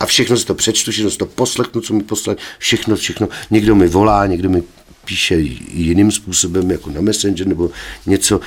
a 0.00 0.06
všechno 0.06 0.36
si 0.36 0.46
to 0.46 0.54
přečtu, 0.54 0.90
všechno 0.90 1.10
si 1.10 1.18
to 1.18 1.26
poslechnu, 1.26 1.80
co 1.80 1.94
mi 1.94 2.02
poslali, 2.02 2.38
všechno, 2.58 2.96
všechno. 2.96 3.28
Někdo 3.50 3.74
mi 3.74 3.88
volá, 3.88 4.26
někdo 4.26 4.50
mi 4.50 4.62
spíše 5.10 5.34
jiným 5.72 6.12
způsobem, 6.12 6.70
jako 6.70 6.90
na 6.90 7.00
Messenger 7.00 7.46
nebo 7.46 7.70
něco 8.06 8.40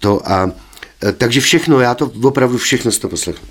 to 0.00 0.30
a 0.30 0.50
e, 1.04 1.12
takže 1.12 1.40
všechno, 1.40 1.80
já 1.80 1.94
to 1.94 2.12
opravdu 2.22 2.58
všechno 2.58 2.92
z 2.92 2.98
toho 2.98 3.10
poslechnu. 3.10 3.48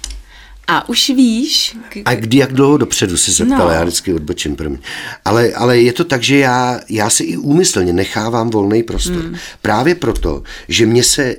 A 0.67 0.89
už 0.89 1.09
víš... 1.09 1.77
K... 1.89 2.01
A 2.05 2.15
kdy, 2.15 2.37
jak 2.37 2.53
dlouho 2.53 2.77
dopředu 2.77 3.17
si 3.17 3.33
se 3.33 3.45
ptala, 3.45 3.65
no. 3.65 3.71
já 3.71 3.83
vždycky 3.83 4.13
odbočím, 4.13 4.55
pro 4.55 4.69
mě. 4.69 4.79
Ale, 5.25 5.53
ale 5.53 5.79
je 5.79 5.93
to 5.93 6.03
tak, 6.03 6.23
že 6.23 6.37
já, 6.37 6.79
já 6.89 7.09
si 7.09 7.23
i 7.23 7.37
úmyslně 7.37 7.93
nechávám 7.93 8.49
volný 8.49 8.83
prostor. 8.83 9.23
Hmm. 9.23 9.35
Právě 9.61 9.95
proto, 9.95 10.43
že 10.67 10.85
mě 10.85 11.03
se 11.03 11.35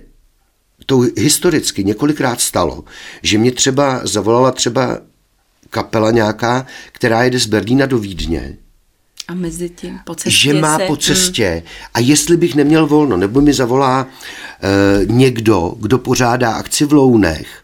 to 0.86 0.98
historicky 1.16 1.84
několikrát 1.84 2.40
stalo, 2.40 2.84
že 3.22 3.38
mě 3.38 3.52
třeba 3.52 4.00
zavolala 4.04 4.52
třeba 4.52 4.98
kapela 5.70 6.10
nějaká, 6.10 6.66
která 6.92 7.22
jede 7.22 7.38
z 7.38 7.46
Berlína 7.46 7.86
do 7.86 7.98
Vídně, 7.98 8.56
a 9.28 9.34
mezi 9.34 9.68
tím 9.68 10.00
po 10.04 10.14
cestě 10.14 10.30
Že 10.30 10.54
má 10.54 10.78
se, 10.78 10.86
po 10.86 10.96
cestě. 10.96 11.50
Hmm. 11.50 11.62
A 11.94 12.00
jestli 12.00 12.36
bych 12.36 12.54
neměl 12.54 12.86
volno, 12.86 13.16
nebo 13.16 13.40
mi 13.40 13.52
zavolá 13.52 14.06
e, 14.06 15.06
někdo, 15.06 15.74
kdo 15.78 15.98
pořádá 15.98 16.52
akci 16.52 16.84
v 16.84 16.92
Lounech, 16.92 17.63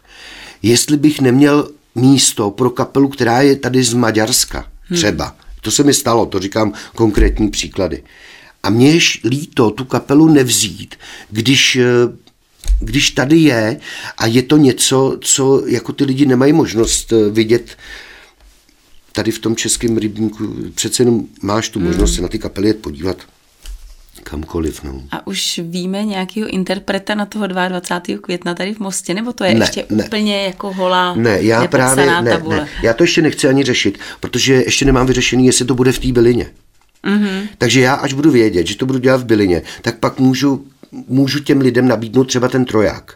jestli 0.63 0.97
bych 0.97 1.21
neměl 1.21 1.71
místo 1.95 2.51
pro 2.51 2.69
kapelu, 2.69 3.09
která 3.09 3.41
je 3.41 3.55
tady 3.55 3.83
z 3.83 3.93
Maďarska, 3.93 4.67
hmm. 4.81 4.97
třeba. 4.97 5.35
To 5.61 5.71
se 5.71 5.83
mi 5.83 5.93
stalo, 5.93 6.25
to 6.25 6.39
říkám 6.39 6.73
konkrétní 6.95 7.49
příklady. 7.49 8.03
A 8.63 8.69
mě 8.69 8.91
je 8.91 8.99
líto 9.23 9.71
tu 9.71 9.85
kapelu 9.85 10.27
nevzít, 10.29 10.95
když 11.29 11.75
eh, 11.75 12.21
když 12.79 13.11
tady 13.11 13.37
je 13.37 13.79
a 14.17 14.25
je 14.25 14.41
to 14.41 14.57
něco, 14.57 15.17
co 15.21 15.63
jako 15.67 15.93
ty 15.93 16.03
lidi 16.03 16.25
nemají 16.25 16.53
možnost 16.53 17.13
eh, 17.13 17.29
vidět 17.29 17.77
tady 19.11 19.31
v 19.31 19.39
tom 19.39 19.55
českém 19.55 19.97
rybníku, 19.97 20.55
přece 20.75 21.03
jenom 21.03 21.25
máš 21.41 21.69
tu 21.69 21.79
možnost 21.79 22.09
hmm. 22.09 22.15
se 22.15 22.21
na 22.21 22.27
ty 22.27 22.39
kapely 22.39 22.73
podívat 22.73 23.17
kamkoliv. 24.21 24.83
No. 24.83 25.03
A 25.11 25.27
už 25.27 25.59
víme 25.63 26.05
nějakého 26.05 26.49
interpreta 26.49 27.15
na 27.15 27.25
toho 27.25 27.47
22. 27.47 28.19
května 28.21 28.55
tady 28.55 28.73
v 28.73 28.79
Mostě, 28.79 29.13
nebo 29.13 29.33
to 29.33 29.43
je 29.43 29.53
ne, 29.53 29.65
ještě 29.65 29.85
ne. 29.89 30.03
úplně 30.03 30.43
jako 30.43 30.73
holá 30.73 31.15
Ne, 31.15 31.37
já 31.41 31.67
právě 31.67 32.05
ne, 32.21 32.31
tabule? 32.31 32.55
ne, 32.55 32.67
já 32.83 32.93
to 32.93 33.03
ještě 33.03 33.21
nechci 33.21 33.47
ani 33.47 33.63
řešit, 33.63 33.99
protože 34.19 34.53
ještě 34.53 34.85
nemám 34.85 35.07
vyřešený, 35.07 35.45
jestli 35.45 35.65
to 35.65 35.75
bude 35.75 35.91
v 35.91 35.99
té 35.99 36.11
bylině. 36.11 36.51
Mm-hmm. 37.03 37.47
Takže 37.57 37.81
já, 37.81 37.93
až 37.93 38.13
budu 38.13 38.31
vědět, 38.31 38.67
že 38.67 38.75
to 38.75 38.85
budu 38.85 38.99
dělat 38.99 39.21
v 39.21 39.25
bylině, 39.25 39.61
tak 39.81 39.99
pak 39.99 40.19
můžu 40.19 40.65
můžu 41.07 41.39
těm 41.39 41.61
lidem 41.61 41.87
nabídnout 41.87 42.23
třeba 42.23 42.47
ten 42.47 42.65
troják. 42.65 43.15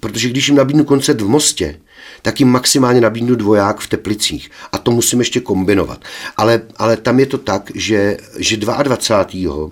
Protože 0.00 0.28
když 0.28 0.48
jim 0.48 0.56
nabídnu 0.56 0.84
koncert 0.84 1.20
v 1.20 1.28
Mostě, 1.28 1.80
tak 2.22 2.40
jim 2.40 2.48
maximálně 2.48 3.00
nabídnu 3.00 3.34
dvoják 3.34 3.80
v 3.80 3.88
Teplicích. 3.88 4.50
A 4.72 4.78
to 4.78 4.90
musím 4.90 5.18
ještě 5.18 5.40
kombinovat. 5.40 6.04
Ale, 6.36 6.62
ale 6.76 6.96
tam 6.96 7.20
je 7.20 7.26
to 7.26 7.38
tak, 7.38 7.70
že, 7.74 8.16
že 8.38 8.56
22. 8.56 9.70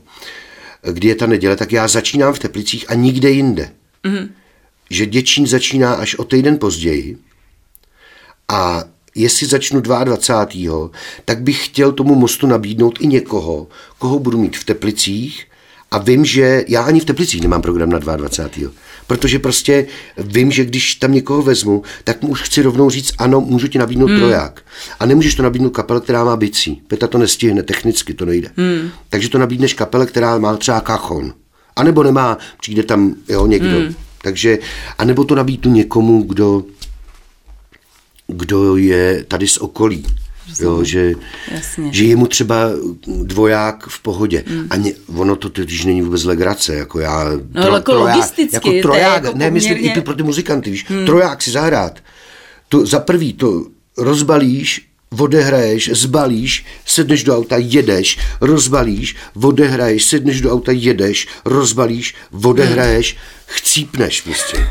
kdy 0.82 1.08
je 1.08 1.14
ta 1.14 1.26
neděle, 1.26 1.56
tak 1.56 1.72
já 1.72 1.88
začínám 1.88 2.32
v 2.32 2.38
Teplicích 2.38 2.90
a 2.90 2.94
nikde 2.94 3.30
jinde. 3.30 3.70
Mm-hmm. 4.04 4.28
Že 4.90 5.06
Děčín 5.06 5.46
začíná 5.46 5.94
až 5.94 6.14
o 6.14 6.24
týden 6.24 6.58
později 6.58 7.18
a 8.48 8.84
jestli 9.14 9.46
začnu 9.46 9.80
22. 9.80 10.90
tak 11.24 11.42
bych 11.42 11.64
chtěl 11.64 11.92
tomu 11.92 12.14
mostu 12.14 12.46
nabídnout 12.46 12.98
i 13.00 13.06
někoho, 13.06 13.68
koho 13.98 14.18
budu 14.18 14.38
mít 14.38 14.56
v 14.56 14.64
Teplicích 14.64 15.46
a 15.90 15.98
vím, 15.98 16.24
že 16.24 16.64
já 16.68 16.82
ani 16.82 17.00
v 17.00 17.04
Teplicích 17.04 17.40
nemám 17.40 17.62
program 17.62 17.90
na 17.90 17.98
22. 17.98 18.70
Protože 19.06 19.38
prostě 19.38 19.86
vím, 20.18 20.50
že 20.50 20.64
když 20.64 20.94
tam 20.94 21.12
někoho 21.12 21.42
vezmu, 21.42 21.82
tak 22.04 22.22
mu 22.22 22.28
už 22.28 22.42
chci 22.42 22.62
rovnou 22.62 22.90
říct, 22.90 23.14
ano, 23.18 23.40
můžu 23.40 23.68
ti 23.68 23.78
nabídnout 23.78 24.10
hmm. 24.10 24.18
troják. 24.18 24.62
A 25.00 25.06
nemůžeš 25.06 25.34
to 25.34 25.42
nabídnout 25.42 25.70
kapele, 25.70 26.00
která 26.00 26.24
má 26.24 26.36
bicí. 26.36 26.82
Peta 26.86 27.06
to 27.06 27.18
nestihne, 27.18 27.62
technicky 27.62 28.14
to 28.14 28.24
nejde. 28.24 28.50
Hmm. 28.56 28.90
Takže 29.08 29.28
to 29.28 29.38
nabídneš 29.38 29.74
kapele, 29.74 30.06
která 30.06 30.38
má 30.38 30.56
třeba 30.56 30.80
kachon. 30.80 31.34
A 31.76 31.82
nebo 31.82 32.02
nemá, 32.02 32.38
přijde 32.60 32.82
tam 32.82 33.14
jo, 33.28 33.46
někdo. 33.46 33.78
Hmm. 33.78 33.94
Takže, 34.22 34.58
a 34.98 35.04
nebo 35.04 35.24
to 35.24 35.34
nabídnu 35.34 35.72
někomu, 35.72 36.22
kdo, 36.22 36.64
kdo 38.26 38.76
je 38.76 39.24
tady 39.28 39.48
z 39.48 39.58
okolí. 39.58 40.06
Jo, 40.60 40.84
že, 40.84 41.12
Jasně. 41.54 41.88
že 41.92 42.04
je 42.04 42.16
mu 42.16 42.26
třeba 42.26 42.56
dvoják 43.22 43.86
v 43.88 44.02
pohodě. 44.02 44.44
Mm. 44.50 44.66
A 44.70 44.76
ně, 44.76 44.92
ono 45.16 45.36
to 45.36 45.48
totiž 45.48 45.84
není 45.84 46.02
vůbec 46.02 46.24
legrace. 46.24 46.74
Jako 46.74 47.00
já, 47.00 47.24
no, 47.54 47.62
tro, 47.62 47.74
jako 47.74 47.92
troják, 47.92 48.16
logisticky. 48.16 48.54
Jako 48.56 48.70
troják, 48.82 49.24
jako 49.24 49.38
ne, 49.38 49.50
myslím 49.50 49.76
i 49.78 50.00
pro 50.00 50.14
ty 50.14 50.22
muzikanty, 50.22 50.70
víš. 50.70 50.88
Mm. 50.88 51.06
Troják 51.06 51.42
si 51.42 51.50
zahrát. 51.50 51.98
To, 52.68 52.86
za 52.86 53.00
prvý 53.00 53.32
to 53.32 53.66
rozbalíš, 53.98 54.87
odehraješ, 55.10 55.90
zbalíš, 55.92 56.66
sedneš 56.86 57.24
do 57.24 57.36
auta, 57.36 57.56
jedeš, 57.58 58.18
rozbalíš, 58.40 59.16
odehraješ, 59.42 60.04
sedneš 60.04 60.40
do 60.40 60.52
auta, 60.52 60.72
jedeš, 60.72 61.28
rozbalíš, 61.44 62.14
odehraješ, 62.44 63.16
chcípneš 63.46 64.20
prostě. 64.20 64.68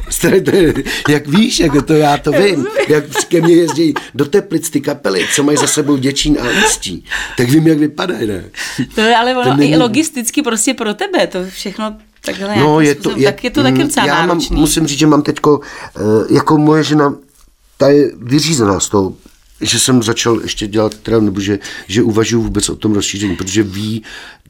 jak 1.10 1.28
víš, 1.28 1.60
jak 1.60 1.86
to 1.86 1.94
já 1.94 2.18
to 2.18 2.32
vím, 2.32 2.68
jak 2.88 3.04
ke 3.28 3.42
mně 3.42 3.56
jezdí 3.56 3.94
do 4.14 4.26
Teplic 4.26 4.70
ty 4.70 4.82
kapely, 4.82 5.26
co 5.36 5.44
mají 5.44 5.58
za 5.58 5.68
sebou 5.68 5.98
Děčín 5.98 6.38
a 6.42 6.66
Ústí, 6.66 7.06
tak 7.38 7.50
vím, 7.50 7.68
jak 7.68 7.78
vypadají, 7.78 8.28
ne? 8.28 8.44
To 8.96 9.02
je 9.02 9.16
ale 9.16 9.36
ono 9.36 9.58
není... 9.58 9.72
i 9.72 9.78
logisticky 9.78 10.42
prostě 10.42 10.74
pro 10.74 10.94
tebe, 10.94 11.28
to 11.28 11.40
všechno 11.50 11.98
takhle 12.26 12.56
no, 12.58 12.82
je 12.82 12.96
to, 12.96 13.18
je, 13.18 13.32
tak 13.32 13.44
je 13.44 13.50
to 13.50 13.64
taky 13.64 13.84
docela 13.84 14.06
já 14.06 14.26
mám, 14.26 14.42
musím 14.52 14.88
říct, 14.88 15.00
že 15.00 15.08
mám 15.08 15.22
teďko, 15.22 15.60
eh, 15.96 16.00
jako 16.30 16.58
moje 16.58 16.84
žena, 16.84 17.16
ta 17.78 17.90
je 17.90 18.12
vyřízená 18.18 18.80
z 18.80 18.90
toho 18.90 19.14
že 19.62 19.80
jsem 19.80 20.04
začal 20.04 20.42
ještě 20.42 20.68
dělat, 20.68 20.96
teda, 20.96 21.20
nebo 21.20 21.40
že, 21.40 21.60
že 21.88 22.04
uvažuji 22.04 22.42
vůbec 22.42 22.70
o 22.70 22.76
tom 22.76 22.94
rozšíření, 22.94 23.36
protože 23.36 23.64
ví, 23.64 24.04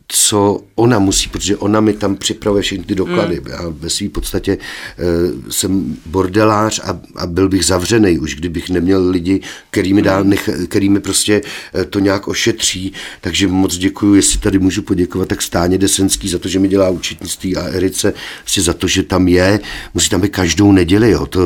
co 0.07 0.63
ona 0.75 0.99
musí, 0.99 1.29
protože 1.29 1.57
ona 1.57 1.79
mi 1.79 1.93
tam 1.93 2.15
připravuje 2.15 2.63
všechny 2.63 2.85
ty 2.85 2.95
doklady. 2.95 3.39
Mm. 3.39 3.47
Já 3.51 3.59
ve 3.69 3.89
své 3.89 4.09
podstatě 4.09 4.57
uh, 4.57 5.49
jsem 5.49 5.97
bordelář 6.05 6.81
a, 6.83 6.99
a 7.15 7.27
byl 7.27 7.49
bych 7.49 7.65
zavřený 7.65 8.19
už, 8.19 8.35
kdybych 8.35 8.69
neměl 8.69 9.09
lidi, 9.09 9.41
který 9.69 9.93
mi, 9.93 10.01
dá, 10.01 10.23
nech, 10.23 10.49
který 10.67 10.89
mi 10.89 10.99
prostě 10.99 11.41
uh, 11.75 11.83
to 11.83 11.99
nějak 11.99 12.27
ošetří. 12.27 12.93
Takže 13.21 13.47
moc 13.47 13.77
děkuji, 13.77 14.15
jestli 14.15 14.39
tady 14.39 14.59
můžu 14.59 14.81
poděkovat, 14.81 15.27
tak 15.27 15.41
Stáně 15.41 15.77
Desenský 15.77 16.29
za 16.29 16.39
to, 16.39 16.47
že 16.47 16.59
mi 16.59 16.67
dělá 16.67 16.89
učitnictví 16.89 17.57
a 17.57 17.67
Erice 17.67 18.13
si 18.45 18.61
za 18.61 18.73
to, 18.73 18.87
že 18.87 19.03
tam 19.03 19.27
je. 19.27 19.59
Musí 19.93 20.09
tam 20.09 20.21
být 20.21 20.31
každou 20.31 20.71
neděli. 20.71 21.11
Jo. 21.11 21.25
To, 21.25 21.41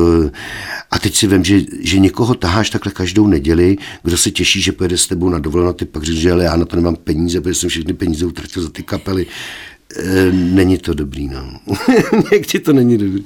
a 0.91 0.99
teď 0.99 1.15
si 1.15 1.27
vím, 1.27 1.43
že, 1.43 1.61
že 1.79 1.99
někoho 1.99 2.35
taháš 2.35 2.69
takhle 2.69 2.91
každou 2.91 3.27
neděli, 3.27 3.77
kdo 4.03 4.17
se 4.17 4.31
těší, 4.31 4.61
že 4.61 4.71
pojede 4.71 4.97
s 4.97 5.07
tebou 5.07 5.29
na 5.29 5.39
dovolenou, 5.39 5.73
ty 5.73 5.85
pak 5.85 6.03
říkáš, 6.03 6.21
že 6.21 6.31
ale 6.31 6.43
já 6.43 6.55
na 6.55 6.65
to 6.65 6.75
nemám 6.75 6.95
peníze, 6.95 7.41
protože 7.41 7.55
jsem 7.55 7.69
všechny 7.69 7.93
peníze 7.93 8.25
utratil 8.25 8.50
za 8.59 8.69
ty 8.69 8.83
kapely. 8.83 9.25
E, 9.97 10.31
není 10.31 10.77
to 10.77 10.93
dobrý, 10.93 11.27
no. 11.27 11.59
Někdy 12.31 12.59
to 12.59 12.73
není 12.73 12.97
dobrý. 12.97 13.25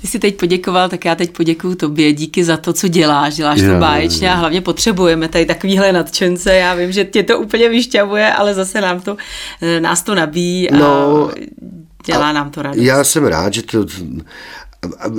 Ty 0.00 0.06
jsi 0.06 0.18
teď 0.18 0.36
poděkoval, 0.36 0.88
tak 0.88 1.04
já 1.04 1.14
teď 1.14 1.30
poděkuju 1.30 1.74
tobě. 1.74 2.12
Díky 2.12 2.44
za 2.44 2.56
to, 2.56 2.72
co 2.72 2.88
děláš. 2.88 3.34
Děláš 3.34 3.60
to 3.60 3.78
báječně 3.78 4.30
a 4.30 4.34
hlavně 4.34 4.60
potřebujeme 4.60 5.28
tady 5.28 5.46
takovýhle 5.46 5.92
nadšence. 5.92 6.54
Já 6.54 6.74
vím, 6.74 6.92
že 6.92 7.04
tě 7.04 7.22
to 7.22 7.38
úplně 7.38 7.68
vyšťavuje, 7.68 8.32
ale 8.32 8.54
zase 8.54 8.80
nám 8.80 9.00
to, 9.00 9.16
e, 9.62 9.80
nás 9.80 10.02
to 10.02 10.14
nabíjí 10.14 10.70
a 10.70 10.76
no, 10.76 11.30
dělá 12.06 12.28
a 12.28 12.32
nám 12.32 12.50
to 12.50 12.62
radost. 12.62 12.82
Já 12.82 13.04
jsem 13.04 13.24
rád, 13.24 13.54
že 13.54 13.62
to 13.62 13.86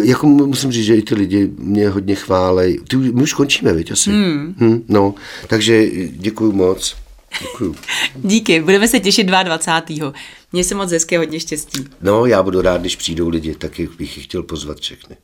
jako 0.03 0.27
musím 0.27 0.71
říct, 0.71 0.85
že 0.85 0.95
i 0.95 1.01
ty 1.01 1.15
lidi 1.15 1.51
mě 1.57 1.89
hodně 1.89 2.15
chválej. 2.15 2.79
Ty, 2.87 2.97
my 2.97 3.23
už 3.23 3.33
končíme, 3.33 3.73
víš, 3.73 3.91
asi. 3.91 4.09
Hmm. 4.09 4.55
Hmm, 4.57 4.83
no, 4.87 5.13
takže 5.47 5.87
děkuji 6.09 6.51
moc. 6.51 6.95
Děkuju. 7.41 7.75
Díky, 8.15 8.61
budeme 8.61 8.87
se 8.87 8.99
těšit 8.99 9.27
22. 9.27 10.13
Mně 10.51 10.63
se 10.63 10.75
moc 10.75 10.91
hezké, 10.91 11.17
hodně 11.17 11.39
štěstí. 11.39 11.87
No, 12.01 12.25
já 12.25 12.43
budu 12.43 12.61
rád, 12.61 12.81
když 12.81 12.95
přijdou 12.95 13.29
lidi, 13.29 13.55
taky 13.55 13.89
bych 13.97 14.23
chtěl 14.23 14.43
pozvat 14.43 14.79
všechny. 14.79 15.17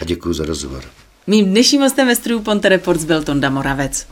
A 0.00 0.04
děkuji 0.04 0.32
za 0.32 0.44
rozhovor. 0.44 0.84
Mým 1.26 1.46
dnešním 1.46 1.80
hostem 1.80 2.06
ve 2.06 2.38
Ponte 2.40 2.68
Reports 2.68 3.04
byl 3.04 3.22
Tonda 3.22 3.50
Moravec. 3.50 4.06